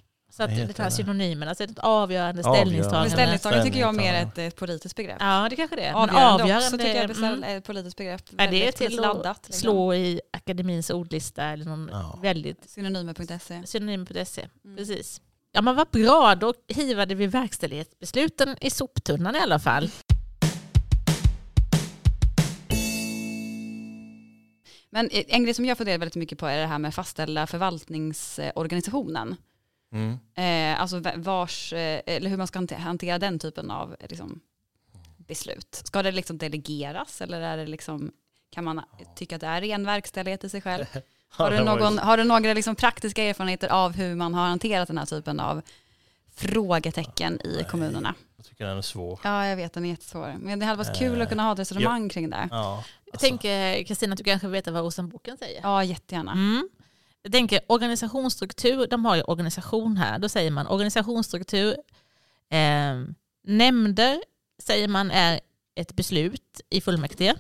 [0.41, 0.91] Så att det det?
[0.91, 2.61] synonymen, alltså ett avgörande Avgörande.
[2.61, 3.09] ställningstagande.
[3.09, 5.17] Men ställningstagande tycker jag mer är ett, ett politiskt begrepp.
[5.21, 5.93] Ja, det kanske det är.
[5.93, 7.45] Men Avgörande, också tycker jag är mm.
[7.45, 8.23] är ett politiskt begrepp.
[8.39, 9.27] Ja, det är till laddat.
[9.27, 9.61] att liksom.
[9.61, 12.19] slå i akademins ordlista eller någon Ja.
[12.23, 13.63] väldigt Synonymer.se.
[13.67, 14.49] synonym.se.
[14.65, 14.77] Mm.
[14.77, 15.21] Precis.
[15.53, 19.91] Ja men vad bra, då hivade vi verkställighetsbesluten i soptunnan i alla fall.
[24.91, 29.37] Men en grej som jag funderar väldigt mycket på är det här med fastställa förvaltningsorganisationen.
[29.93, 30.19] Mm.
[30.35, 34.07] Eh, alltså va- vars, eh, eller hur man ska hante- hantera den typen av eh,
[34.09, 34.41] liksom,
[35.17, 35.83] beslut.
[35.85, 38.13] Ska det liksom delegeras eller är det liksom,
[38.51, 38.81] kan man
[39.17, 40.85] tycka att det är ren verkställighet i sig själv?
[41.33, 44.99] Har du, någon, har du några liksom praktiska erfarenheter av hur man har hanterat den
[44.99, 45.63] här typen av
[46.35, 47.65] frågetecken i Nej.
[47.71, 48.15] kommunerna?
[48.37, 49.21] Jag tycker den är svår.
[49.25, 50.35] Ja, jag vet, den är jättesvår.
[50.41, 52.49] Men det hade varit kul att kunna ha ett resonemang kring det.
[52.51, 55.61] Ja, Jag alltså, tänker Kristina att du kanske vet vad Rosenboken säger.
[55.63, 56.33] Ja, jättegärna.
[56.33, 56.69] Mm.
[57.23, 60.19] Jag tänker organisationsstruktur, de har ju organisation här.
[60.19, 61.77] Då säger man organisationsstruktur.
[62.51, 63.01] Eh,
[63.47, 64.21] nämnder
[64.63, 65.41] säger man är
[65.75, 67.35] ett beslut i fullmäktige.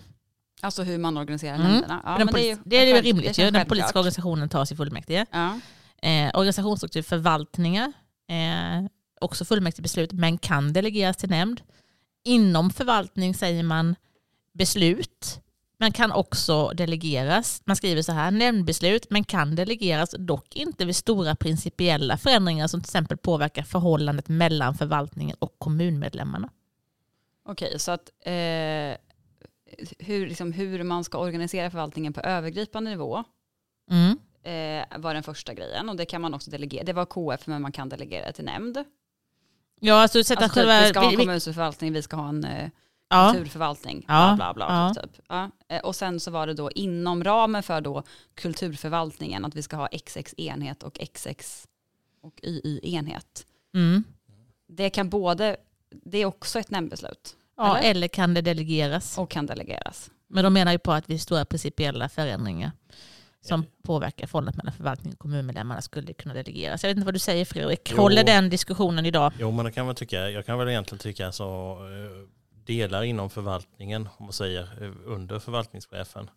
[0.62, 1.66] Alltså hur man organiserar Mm.
[1.66, 2.00] nämnderna.
[2.04, 3.38] Ja, men polis- ju- det är ju rimligt.
[3.38, 3.50] ju.
[3.50, 5.26] Den politiska organisationen tas i fullmäktige.
[5.30, 5.60] Ja.
[6.02, 7.92] Eh, organisationsstruktur förvaltningar,
[8.28, 8.86] eh,
[9.20, 11.60] också fullmäktigebeslut, men kan delegeras till nämnd.
[12.24, 13.96] Inom förvaltning säger man
[14.52, 15.40] beslut,
[15.80, 17.62] men kan också delegeras.
[17.64, 22.80] Man skriver så här, nämndbeslut, men kan delegeras, dock inte vid stora principiella förändringar som
[22.80, 26.50] till exempel påverkar förhållandet mellan förvaltningen och kommunmedlemmarna.
[27.44, 28.32] Okej, så att eh,
[29.98, 33.24] hur, liksom, hur man ska organisera förvaltningen på övergripande nivå
[33.90, 34.18] Mm.
[34.42, 36.84] eh, var den första grejen och det kan man också delegera.
[36.84, 38.84] Det var KF men man kan delegera till nämnd.
[39.80, 40.80] Ja, alltså sätta Alltså, typ, själva...
[40.82, 42.70] vi ska ha en kommunförvaltning, vi ska ha en eh,
[43.10, 44.92] ja, kulturförvaltning, Ja, bla bla bla.
[44.96, 45.02] ja.
[45.02, 45.12] Typ.
[45.28, 45.50] Ja.
[45.68, 48.02] Eh, Och sen så var det då inom ramen för då
[48.34, 51.66] kulturförvaltningen att vi ska ha XX enhet och XX
[52.22, 53.46] och YY enhet.
[53.74, 54.04] mm.
[54.72, 55.56] Det kan både,
[56.04, 57.90] det är också ett nämndbeslut ja, Eller?
[57.90, 59.18] eller kan det delegeras?
[59.18, 60.10] och kan delegeras.
[60.28, 62.72] Men de menar ju på att vid stora principiella förändringar
[63.40, 66.82] som påverkar förhållandet mellan förvaltning och kommunmedlemmarna skulle kunna delegeras.
[66.82, 67.88] Jag vet inte vad du säger Fredrik.
[67.92, 67.96] Jo.
[67.96, 69.32] Håller den diskussionen idag?
[69.38, 70.30] Jo men det kan man tycka.
[70.30, 72.28] Jag kan väl egentligen tycka så eh,
[72.64, 76.30] delar inom förvaltningen, om man säger eh, under förvaltningschefen.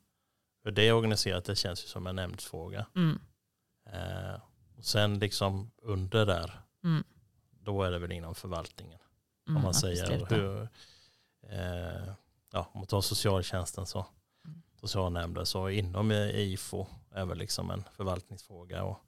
[0.63, 2.85] Hur det är organiserat det känns ju som en nämndsfråga.
[2.95, 3.19] Mm.
[3.89, 4.41] Eh,
[4.77, 7.03] och sen liksom under där, Mm.
[7.59, 8.99] då är det väl inom förvaltningen.
[9.47, 10.61] Mm, om man säger hur,
[11.49, 12.13] eh,
[12.51, 14.05] ja, om man tar socialtjänsten så,
[14.45, 14.61] Mm.
[14.79, 18.83] socialnämnden så inom eh, IFO är väl liksom en förvaltningsfråga.
[18.83, 18.99] Och,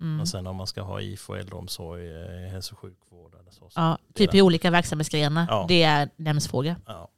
[0.00, 0.20] Mm.
[0.20, 3.70] och sen om man ska ha IFO, äldreomsorg, eh, hälso och sjukvård eller så.
[3.74, 5.46] Ja, det typ i olika verksamhetsgrenar.
[5.50, 5.64] Ja.
[5.68, 6.76] Det är nämndsfråga.
[6.86, 7.08] Ja,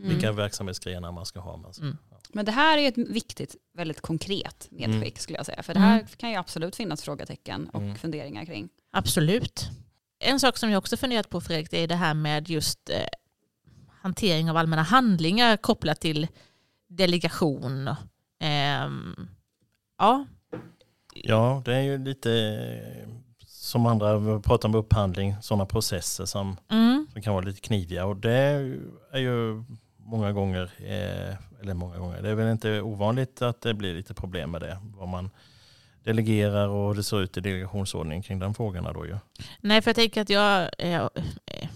[0.00, 0.12] Mm.
[0.14, 1.56] vilka verksamhetsgrenar man ska ha.
[1.56, 1.82] Men så.
[1.82, 1.96] Mm.
[2.32, 5.12] Men det här är ju ett viktigt, väldigt konkret medskick Mm.
[5.16, 5.62] skulle jag säga.
[5.62, 6.06] För det här Mm.
[6.16, 7.94] kan ju absolut finnas frågetecken och Mm.
[7.96, 8.68] funderingar kring.
[8.92, 9.68] Absolut.
[10.18, 12.96] En sak som jag också funderat på Fredrik, det är det här med just eh,
[14.00, 16.28] hantering av allmänna handlingar kopplat till
[16.88, 17.90] delegation.
[18.40, 19.28] Ehm,
[19.98, 20.26] ja,
[21.22, 22.58] Ja, det är ju lite
[23.46, 28.06] som andra pratar om upphandling, sådana processer som, mm, som kan vara lite kniviga.
[28.06, 28.32] Och det
[29.12, 29.64] är ju
[29.96, 34.14] många gånger, eh, eller många gånger, det är väl inte ovanligt att det blir lite
[34.14, 34.78] problem med det.
[34.96, 35.30] Vad man
[36.04, 39.16] delegerar och hur det ser ut i delegationsordningen kring den frågorna då ju.
[39.60, 40.70] Nej, för jag tänker att jag...
[40.78, 40.94] Eh,
[41.46, 41.68] eh,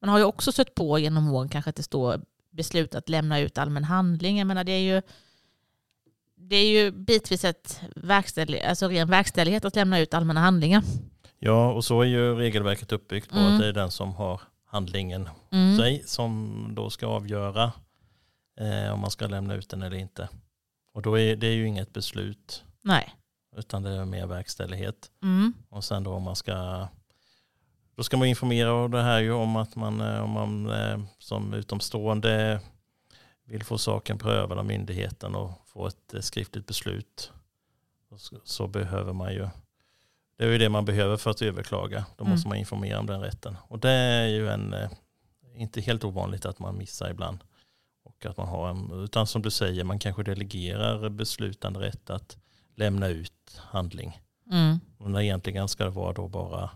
[0.00, 2.20] man har ju också sett på genom åren kanske att det står
[2.50, 4.38] beslut att lämna ut allmän handling.
[4.38, 5.02] Jag menar, det är ju,
[6.48, 10.82] det är ju bitvis ett verkställig, alltså ren verkställighet att lämna ut allmänna handlingar.
[11.38, 13.52] Ja, och så är ju regelverket uppbyggt på Mm.
[13.52, 15.78] att det är den som har handlingen Mm.
[15.78, 17.72] sig som då ska avgöra
[18.60, 20.28] eh, om man ska lämna ut den eller inte.
[20.94, 22.64] Och då är det är ju inget beslut.
[22.84, 23.14] Nej.
[23.56, 25.10] utan det är mer verkställighet.
[25.22, 25.52] Mm.
[25.68, 26.88] Och sen då om man ska
[27.96, 31.00] då ska man informera och det här ju om att man, eh, om man eh,
[31.18, 32.60] som utomstående
[33.46, 37.32] vill få saken prövad av myndigheten och få ett eh, skriftligt beslut
[38.44, 39.48] så, behöver man ju
[40.36, 42.04] det är ju det man behöver för att överklaga.
[42.16, 42.32] Då Mm.
[42.32, 43.56] måste man informera om den rätten.
[43.68, 44.90] Och det är ju en, eh,
[45.56, 47.38] inte helt ovanligt att man missar ibland.
[48.04, 52.36] Och att man har en, utan som du säger, man kanske delegerar beslutande rätt att
[52.76, 54.20] lämna ut handling.
[54.50, 54.80] Mm.
[54.98, 56.70] Men egentligen ska det vara då bara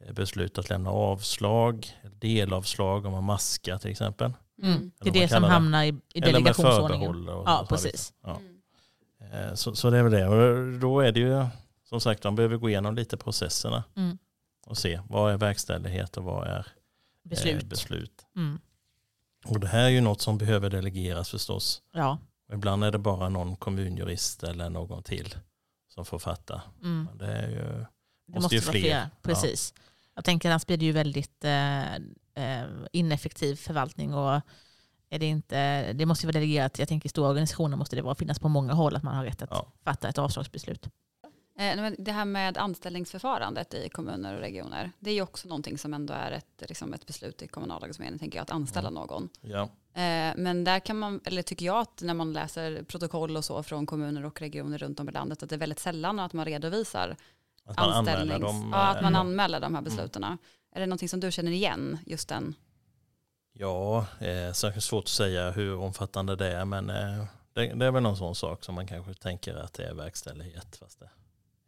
[0.00, 1.86] eh, beslut att lämna avslag,
[2.18, 4.32] delavslag om man maskar till exempel.
[4.62, 4.90] Mm.
[5.00, 5.48] Det är det som det.
[5.48, 7.24] hamnar i, i delegationsordningen.
[7.26, 8.12] Ja, så precis.
[8.22, 8.40] Ja.
[9.20, 9.48] Mm.
[9.48, 10.26] Eh, Så, så det är väl det.
[10.28, 11.46] Och då är det ju
[11.84, 14.18] som sagt, man behöver gå igenom lite processerna Mm.
[14.66, 16.64] och se vad är verkställighet och vad är eh,
[17.28, 17.64] Beslut.
[17.64, 18.26] beslut.
[18.36, 18.58] Mm.
[19.46, 21.82] Och det här är ju något som behöver delegeras förstås.
[21.92, 22.18] Ja.
[22.48, 25.34] Och ibland är det bara någon kommunjurist eller någon till
[25.88, 26.62] som får fatta.
[26.82, 27.04] Mm.
[27.10, 27.84] Men Det är ju Det
[28.26, 28.80] måste måste ju vara fler.
[28.80, 29.10] flera.
[29.22, 29.74] Precis.
[30.20, 34.40] Jag tänker annars blir det ju väldigt eh, eh, ineffektiv förvaltning och
[35.10, 36.78] är det, inte, det måste ju vara delegerat.
[36.78, 39.24] Jag tänker i stora organisationer måste det vara, finnas på många håll att man har
[39.24, 39.72] rätt att Ja.
[39.84, 40.86] fatta ett avslagsbeslut.
[41.58, 45.78] Eh, men Det här med anställningsförfarandet i kommuner och regioner, det är ju också någonting
[45.78, 49.00] som ändå är ett, liksom ett beslut i kommunallagens mening, tänker jag, att anställa Mm.
[49.00, 49.28] någon.
[49.40, 53.44] ja, Eh, Men där kan man, eller tycker jag att när man läser protokoll och
[53.44, 56.32] så från kommuner och regioner runt om i landet, att det är väldigt sällan att
[56.32, 57.16] man redovisar
[57.66, 58.70] att man anmäler dem.
[58.72, 60.24] ja, att man eh, anmäler de här besluten.
[60.72, 62.54] Är det någonting som du känner igen, just den?
[63.52, 67.90] Ja, eh, det svårt att säga hur omfattande det är men eh, det, det är
[67.90, 71.10] väl någon sån sak som man kanske tänker att det är verkställighet fast det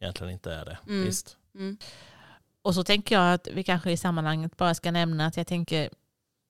[0.00, 0.78] egentligen inte är det.
[0.86, 1.04] Mm.
[1.04, 1.36] Visst.
[1.54, 1.76] Mm.
[2.62, 5.90] Och så tänker jag att vi kanske i sammanhanget bara ska nämna att jag tänker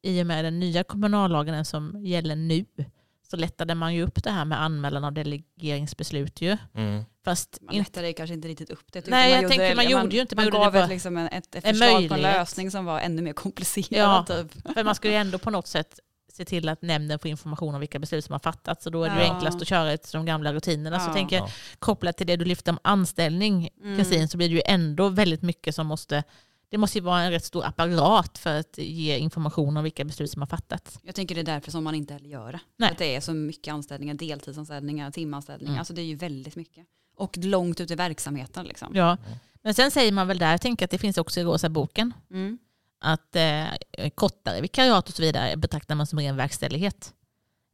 [0.02, 2.64] i och med den nya kommunallagen som gäller nu
[3.30, 6.56] så lättade man ju upp det här med anmälan av delegeringsbeslut ju.
[6.74, 7.04] Mm.
[7.24, 9.06] Fast Man inte lättade kanske inte riktigt upp det.
[9.06, 11.26] Nej, man jag tänker man gjorde ju inte, man Man gjorde gav ett, liksom en,
[11.28, 14.26] ett, ett en förslag på en lösning som var ännu mer komplicerad.
[14.28, 14.42] Ja.
[14.42, 14.74] Typ.
[14.74, 16.00] För man ska ju ändå på något sätt
[16.32, 18.84] se till att nämnden får information om vilka beslut som har fattats.
[18.84, 19.34] Så då är det ju Ja.
[19.34, 21.00] enklast att köra efter de gamla rutinerna.
[21.00, 21.14] Så Ja.
[21.14, 21.52] tänker jag, Ja.
[21.78, 23.96] kopplat till det du lyfte om anställning, Mm.
[23.98, 26.24] Kristin, så blir det ju ändå väldigt mycket som måste...
[26.68, 30.30] Det måste ju vara en rätt stor apparat för att ge information om vilka beslut
[30.30, 30.98] som har fattats.
[31.02, 32.86] Jag tänker det är därför som man inte heller gör det.
[32.86, 35.70] Att det är så mycket anställningar, deltidsanställningar, timanställningar.
[35.70, 35.78] Mm.
[35.78, 36.86] Alltså det är ju väldigt mycket.
[37.16, 38.66] Och långt ut i verksamheten.
[38.66, 38.92] Liksom.
[38.94, 39.16] Ja.
[39.26, 39.38] Mm.
[39.62, 42.14] Men sen säger man väl där, jag tänker att det finns också i Rosa boken,
[42.30, 42.58] Mm.
[43.00, 43.66] att eh,
[44.14, 47.14] kortare vikariat och så vidare betraktar man som ren verkställighet.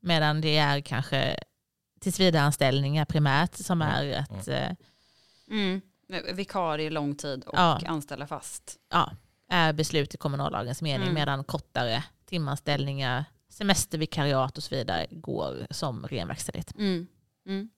[0.01, 1.37] Medan det är kanske
[2.01, 3.95] tillsvidareanställningar primärt som Mm.
[3.95, 4.71] är att eh,
[5.51, 5.81] Mm.
[6.35, 7.81] Vikarie lång tid och Ja.
[7.87, 8.77] anställa fast.
[8.91, 9.11] ja,
[9.49, 11.15] är beslut i kommunallagens mening Mm.
[11.15, 16.75] medan kortare timanställningar, semestervikariat och så vidare går som ren verkställighet.
[16.79, 17.07] Mm.
[17.47, 17.69] Mm.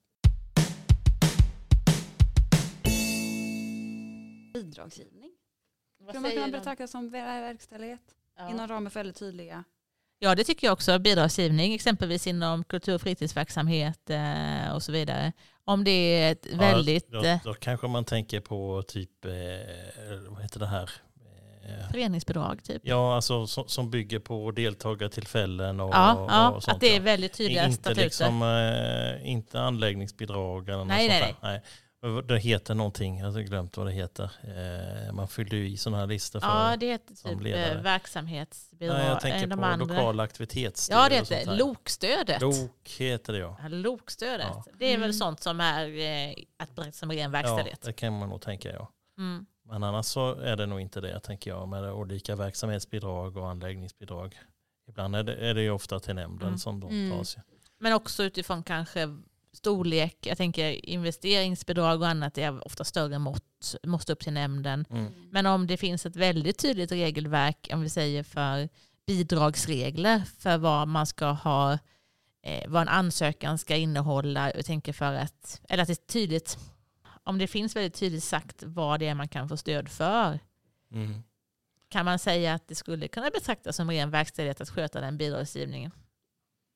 [4.85, 5.31] Bidragsgivning.
[6.07, 8.01] Skulle man kunna betrakta som ver- verkställighet
[8.49, 9.63] inom ramen för väldigt tydliga.
[10.19, 10.99] Ja, det tycker jag också.
[10.99, 15.31] Bidragsgivning, exempelvis inom kultur och fritidsverksamhet eh, och så vidare.
[15.65, 19.31] Om det är ett väldigt Ja, eh, då, då kanske man tänker på typ, eh,
[20.29, 20.91] vad heter det här?
[21.65, 22.81] Eh, föreningsbidrag typ.
[22.85, 26.75] Ja, alltså som, som bygger på deltagartillfällen och, Ja, och, ja sånt.
[26.75, 27.01] att det är ja.
[27.01, 28.03] väldigt tydliga inte statuter.
[28.03, 28.41] liksom,
[29.23, 31.49] eh, inte anläggningsbidrag eller något Nej, sånt nej, där.
[31.49, 31.61] nej.
[32.27, 34.31] Det heter någonting, jag har glömt vad det heter.
[35.07, 36.47] Eh, man fyllde ju i sådana här listor för.
[36.47, 37.71] Ja, det heter som typ ledare.
[37.77, 38.93] eh, verksamhetsbidrag.
[38.97, 39.85] nej, jag Eh, tänker de på andra.
[39.85, 40.97] lokala aktivitetsstöd.
[40.97, 41.57] Ja, det och sånt heter.
[41.57, 42.41] LOK-stödet.
[42.41, 43.57] LOK heter det ja.
[43.61, 44.47] Ja, LOK-stödet.
[44.49, 44.63] Ja.
[44.79, 45.13] Det är väl Mm.
[45.13, 45.87] sånt som är
[46.29, 47.81] eh, att som ren Ja, verkställighet.
[47.81, 48.91] det kan man nog tänka ja.
[49.17, 49.45] Mm.
[49.65, 54.39] Men annars så är det nog inte det tänker jag med olika verksamhetsbidrag och anläggningsbidrag.
[54.89, 56.57] Ibland är det, är det ju ofta till nämnden Mm.
[56.59, 57.17] som de Mm.
[57.17, 57.37] tas.
[57.79, 59.07] Men också utifrån kanske
[59.53, 60.17] storlek.
[60.25, 64.85] Jag tänker investeringsbidrag och annat är ofta större mått, måste upp till nämnden.
[64.89, 65.13] Mm.
[65.31, 68.69] Men om det finns ett väldigt tydligt regelverk, om vi säger för
[69.07, 71.73] bidragsregler för vad man ska ha,
[72.43, 74.51] eh, vad en ansökan ska innehålla.
[74.55, 76.57] Jag tänker för att, eller att det är tydligt,
[77.23, 80.39] om det finns väldigt tydligt sagt vad det är man kan få stöd för,
[80.93, 81.23] Mm.
[81.89, 85.91] kan man säga att det skulle kunna betraktas som ren verkställighet att sköta den bidragsgivningen.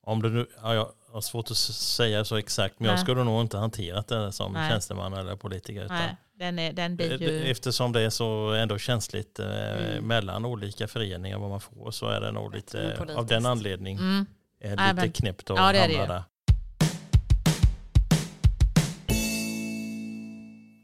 [0.04, 3.04] Om det nu, ja, har svårt att säga så exakt, men jag Nej.
[3.04, 4.70] skulle nog inte hanterat det som Nej.
[4.72, 5.86] tjänsteman eller politiker.
[5.86, 7.52] Utan Nej, den, är, den blir Eh, ju...
[7.52, 10.08] Eftersom det är så ändå känsligt eh, Mm.
[10.08, 13.18] mellan olika föreningar vad man får så är det nog lite, politiskt.
[13.20, 14.26] av den anledning Mm.
[14.62, 16.24] är Nej, lite men- knäppt att Ja, det hamna där.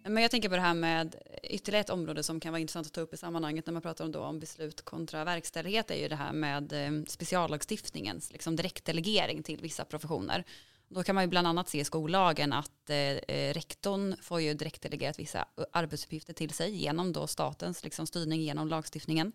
[0.09, 2.93] Men jag tänker på det här med ytterligare ett område som kan vara intressant att
[2.93, 6.07] ta upp i sammanhanget när man pratar om, då, om beslut kontra verkställighet är ju
[6.07, 10.43] det här med eh, speciallagstiftningens liksom direktdelegering till vissa professioner.
[10.87, 14.53] Då kan man ju bland annat se i skollagen att eh, eh rektorn får ju
[14.53, 19.31] direktdelegerat vissa eh, arbetsuppgifter till sig genom då statens liksom, styrning genom lagstiftningen.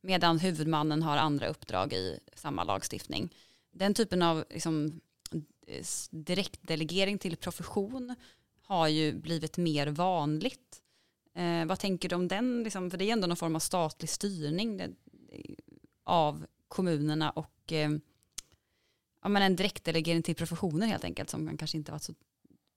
[0.00, 3.34] Medan huvudmannen har andra uppdrag i samma lagstiftning.
[3.72, 5.00] Den typen av liksom,
[6.10, 8.14] direktdelegering till profession
[8.62, 10.82] har ju blivit mer vanligt.
[11.34, 12.62] Eh, vad tänker du om den?
[12.62, 14.96] Liksom, för det är ändå någon form av statlig styrning
[16.04, 17.90] av kommunerna och eh,
[19.22, 22.14] ja, men en direktdelegering till professioner helt enkelt som kanske inte varit så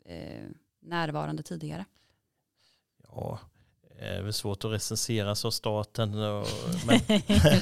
[0.06, 0.50] eh,
[0.80, 1.86] närvarande tidigare.
[2.98, 3.40] Ja,
[4.04, 6.14] det är svårt att recensera så staten.
[6.14, 6.48] Och,
[6.88, 7.00] men,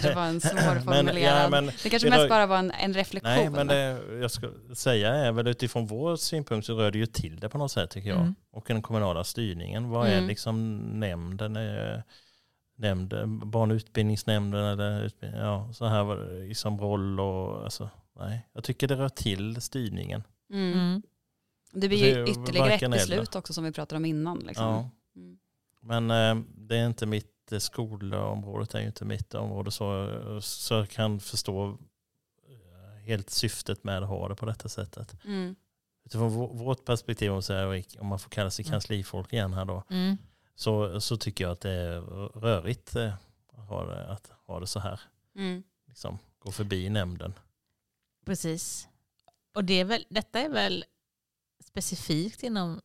[0.01, 1.41] det var en svårformulerad.
[1.43, 3.33] Ja, men, det kanske mest bara var en, en reflektion.
[3.33, 7.05] Nej, men det jag ska säga är väl utifrån vår synpunkt så rör det ju
[7.05, 8.19] till det på något sätt tycker jag.
[8.19, 8.35] Mm.
[8.51, 9.89] Och den kommunala styrningen.
[9.89, 10.27] Vad är mm.
[10.27, 11.57] liksom nämnden?
[12.75, 17.89] Nämnd, barn och utbildningsnämnden eller utbildning, ja, så här liksom roll och alltså,
[18.19, 18.47] nej.
[18.53, 20.23] Jag tycker det rör till styrningen.
[20.53, 20.73] Mm.
[20.73, 21.01] mm.
[21.73, 24.39] Det blir ju ytterligare ett beslut också som vi pratade om innan.
[24.39, 24.65] Liksom.
[24.65, 24.89] Ja.
[25.15, 25.37] Mm.
[25.81, 30.73] Men eh, det är inte mitt eh, skolområdet, är ju inte mitt område så, så
[30.73, 31.77] jag kan förstå
[32.49, 35.15] eh, helt syftet med att ha det på detta sättet.
[35.25, 35.55] Mm.
[36.05, 37.41] Utifrån vårt perspektiv, om,
[38.01, 38.71] man får kalla sig mm.
[38.71, 40.17] kanslifolk igen här då, mm.
[40.55, 42.01] så, så tycker jag att det är
[42.39, 44.99] rörigt att ha det, att ha det så här.
[45.35, 45.63] Mm.
[45.87, 47.33] Liksom, gå förbi nämnden.
[48.25, 48.87] Precis.
[49.53, 50.85] Och det är väl, detta är väl
[51.63, 52.81] specifikt inom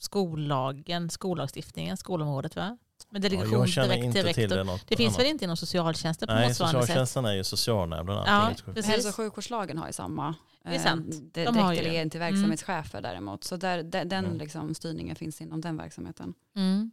[0.00, 2.78] skollagen, skollagstiftningen, skolområdet va?
[3.10, 6.28] Med delegation ja, jag känner direkt inte till det Det finns väl inte inom socialtjänsten
[6.28, 7.30] på Nej, motsvarande socialtjänsten sätt?
[7.30, 8.16] är ju socialnämnden.
[8.16, 10.34] Ja, Hälso och sjukvårdslagen har ju samma.
[10.64, 11.14] Det är sant.
[11.14, 12.32] Eh, De direktdelegering till mm.
[12.32, 13.10] verksamhetschefer mm.
[13.10, 13.44] däremot.
[13.44, 14.38] Så där, den mm.
[14.38, 16.34] liksom, styrningen finns inom den verksamheten.
[16.56, 16.90] Mm.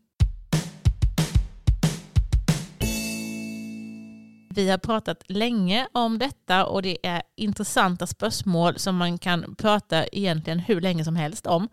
[4.49, 10.07] Vi har pratat länge om detta och det är intressanta spörsmål som man kan prata
[10.07, 11.69] egentligen hur länge som helst om.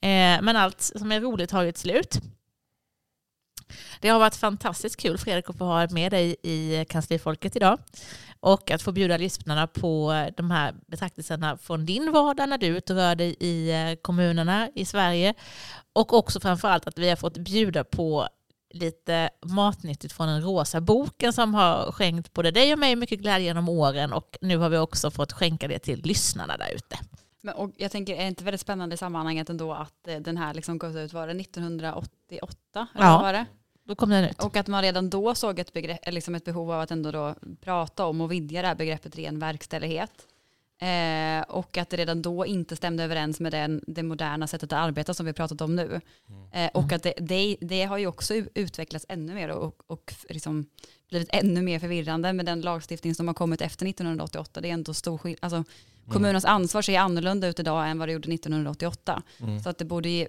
[0.00, 2.20] Eh, men allt som är roligt har ju ett slut.
[4.00, 7.78] Det har varit fantastiskt kul Fredrik att få ha med dig i kanslifolket idag
[8.40, 12.70] och att få bjuda lyssnarna på de här betraktelserna från din vardag när du är
[12.70, 15.34] ute och rör dig i eh, kommunerna i Sverige
[15.92, 18.28] och också framförallt att vi har fått bjuda på
[18.70, 23.46] lite matnyttigt från den rosa boken som har skänkt både dig och mig mycket glädje
[23.46, 26.98] genom åren och nu har vi också fått skänka det till lyssnarna där ute.
[27.46, 30.36] Men, och jag tänker, är det inte väldigt spännande i sammanhanget ändå att eh, den
[30.36, 32.86] här liksom gavs ut, var det 1988?
[32.94, 33.46] Eller ja, var det?
[33.84, 34.42] då kom den ut.
[34.42, 37.34] Och att man redan då såg ett, begrepp, liksom ett behov av att ändå då
[37.60, 40.26] prata om och vidga det här begreppet ren verkställighet.
[40.78, 44.78] Eh, och att det redan då inte stämde överens med den, det moderna sättet att
[44.78, 46.00] arbeta som vi pratat om nu.
[46.28, 46.52] Mm.
[46.52, 50.66] Eh, och att det, det, det, har ju också utvecklats ännu mer och, och liksom
[51.08, 54.60] blivit ännu mer förvirrande med den lagstiftning som har kommit efter 1988.
[54.60, 55.38] Det är ändå stor skillnad.
[55.42, 55.72] Alltså,
[56.06, 56.12] Mm.
[56.12, 59.22] Kommunernas ansvar ser annorlunda ut idag än vad det gjorde 1988.
[59.40, 59.60] Mm.
[59.60, 60.28] Så att det borde i,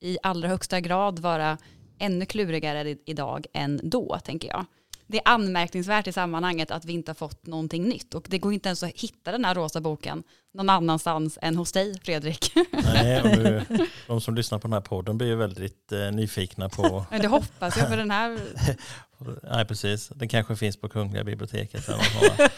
[0.00, 1.58] i allra högsta grad vara
[1.98, 4.66] ännu klurigare idag än då, tänker jag.
[5.06, 8.52] Det är anmärkningsvärt i sammanhanget att vi inte har fått någonting nytt och det går
[8.52, 10.22] inte ens att hitta den här rosa boken
[10.54, 12.52] någon annanstans än hos dig, Fredrik.
[12.94, 13.64] Nej, och nu,
[14.06, 17.06] de som lyssnar på den här podden blir ju väldigt eh, nyfikna på...
[17.10, 18.40] det hoppas jag, för den här
[19.42, 21.88] Nej precis, den kanske finns på Kungliga biblioteket.
[21.88, 22.50] Eller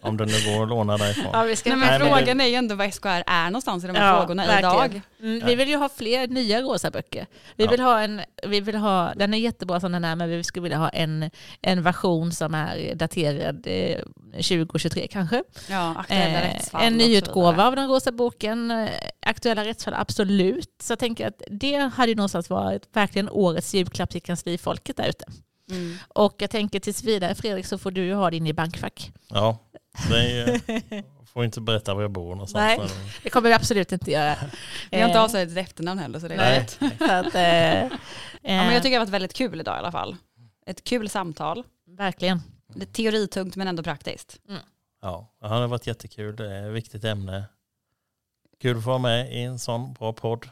[0.00, 1.30] om den nu går att låna därifrån.
[1.32, 2.44] Ja, vi ska, Nej, men frågan det...
[2.44, 4.74] är ju ändå vad SKR är någonstans i de här ja, frågorna verkligen.
[4.74, 5.00] idag.
[5.20, 7.26] Mm, vi vill ju ha fler nya rosa böcker.
[7.56, 7.70] Vi, ja.
[7.70, 10.62] vill ha en, vi vill ha, den är jättebra som den är men vi skulle
[10.62, 11.30] vilja ha en,
[11.62, 13.98] en version som är daterad eh,
[14.32, 15.42] 2023 kanske.
[15.70, 16.82] Ja, aktuella eh, rättsfall.
[16.82, 18.90] En nyutgåva av den rosa boken, eh,
[19.26, 20.74] aktuella rättsfall absolut.
[20.82, 25.08] Så jag tänker att det hade ju någonstans varit verkligen årets julklapp till kanslifolket där
[25.08, 25.24] ute.
[25.70, 25.96] Mm.
[26.08, 29.12] Och jag tänker tills vidare Fredrik så får du ju ha din i bankfack.
[29.28, 29.58] Ja,
[30.08, 30.60] det är,
[31.34, 32.78] får inte berätta var jag bor någonstans.
[32.78, 32.88] Nej,
[33.22, 34.36] det kommer vi absolut inte göra.
[34.90, 36.66] Vi har inte eh, avslöjat ett efternamn heller så det är Nej.
[36.98, 39.92] så att, eh, ja, men Jag tycker det har varit väldigt kul idag i alla
[39.92, 40.16] fall.
[40.66, 41.64] Ett kul samtal.
[41.86, 42.42] Verkligen.
[42.74, 44.40] Lite teoritungt men ändå praktiskt.
[44.48, 44.60] Mm.
[45.02, 46.36] Ja, det har varit jättekul.
[46.36, 47.44] Det är ett viktigt ämne.
[48.60, 50.48] Kul att få vara med i en sån bra podd.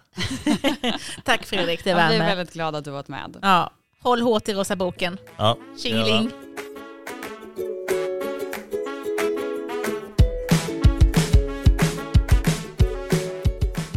[1.24, 2.16] Tack Fredrik, det värmer.
[2.16, 3.36] Jag är väldigt glad att du varit med.
[3.42, 3.70] Ja,
[4.02, 5.18] Håll hårt i rosa boken.
[5.36, 6.30] Ja, Tjingeling.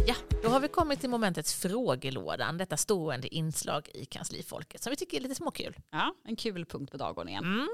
[0.06, 4.96] Ja, då har vi kommit till momentet frågelådan, detta stående inslag i kanslifolket som vi
[4.96, 5.76] tycker är lite småkul.
[5.90, 7.44] Ja, en kul punkt på dagordningen.
[7.44, 7.68] Mm.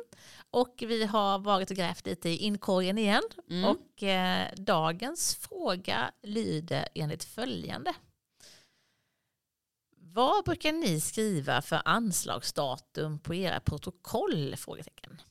[0.50, 3.22] Och vi har varit och grävt lite i inkorgen igen.
[3.50, 3.64] Mm.
[3.64, 7.94] Och eh, dagens fråga lyder enligt följande.
[10.14, 14.56] Vad brukar ni skriva för anslagsdatum på era protokoll?
[14.56, 15.22] Frågetecken.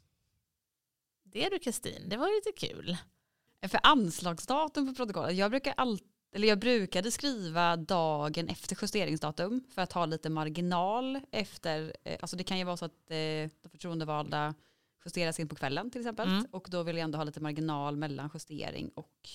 [1.23, 2.97] Det är du Kristin, det var lite kul.
[3.67, 9.81] För anslagsdatum på protokollet, jag brukar alltid eller jag brukade skriva dagen efter justeringsdatum för
[9.81, 13.15] att ha lite marginal efter, eh, alltså det kan ju vara så att eh,
[13.61, 14.53] de förtroendevalda
[15.05, 16.45] justeras in på kvällen till exempel Mm.
[16.51, 19.29] och då vill jag ändå ha lite marginal mellan justering och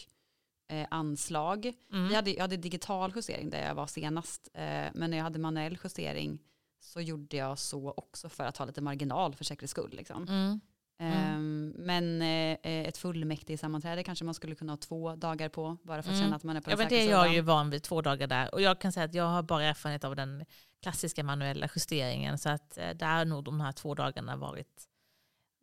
[0.69, 1.73] eh, anslag.
[1.93, 2.09] Mm.
[2.09, 4.49] Vi hade, jag hade digital justering där jag var senast
[4.95, 6.39] men när jag hade manuell justering
[6.81, 9.91] så gjorde jag så också för att ha lite marginal för säkerhets skull.
[9.97, 10.29] Liksom.
[10.29, 10.61] Mm.
[10.99, 16.03] Ehm, men eh, ett fullmäktige sammanträde kanske man skulle kunna ha två dagar på bara
[16.03, 16.25] för att Mm.
[16.27, 17.83] känna att man är på Ja, den men säkra det är jag ju van vid
[17.83, 18.55] två dagar där.
[18.55, 20.45] Och jag kan säga att jag har bara erfarenhet av den
[20.83, 22.39] klassiska manuella justeringen.
[22.39, 24.85] Så att eh, där har nog de här två dagarna varit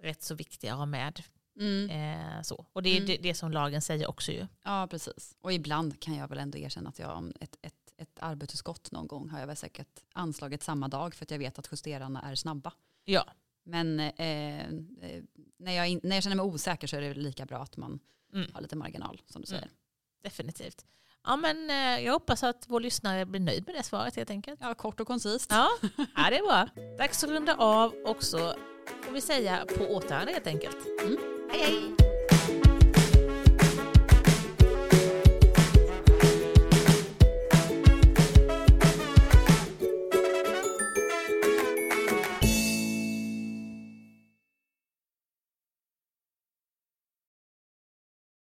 [0.03, 1.23] rätt så viktiga att ha med.
[1.59, 1.89] Mm.
[1.89, 2.65] Eh, så.
[2.73, 3.07] Och det är Mm.
[3.07, 4.47] det, det som lagen säger också ju.
[4.63, 5.35] Ja, precis.
[5.41, 9.07] Och ibland kan jag väl ändå erkänna att jag om ett, ett, ett arbetsutskott någon
[9.07, 12.35] gång har jag väl säkert anslagit samma dag för att jag vet att justerarna är
[12.35, 12.73] snabba.
[13.05, 13.25] Ja.
[13.65, 14.07] Men eh,
[14.59, 14.67] eh,
[15.59, 17.99] när, jag in, när jag känner mig osäker så är det lika bra att man
[18.33, 18.51] Mm.
[18.53, 19.61] har lite marginal som du säger.
[19.63, 19.73] Mm.
[20.23, 20.85] Definitivt.
[21.23, 24.59] Ja, men eh, jag hoppas att vår lyssnare blir nöjd med det svaret helt enkelt.
[24.63, 25.51] Ja, kort och koncist.
[25.51, 26.67] Ja, ja det är bra.
[26.97, 28.53] Dags att runda av och så
[29.03, 30.77] får vi säga på återhörande helt enkelt.
[31.03, 31.17] Mm.
[31.53, 32.12] Hej hej!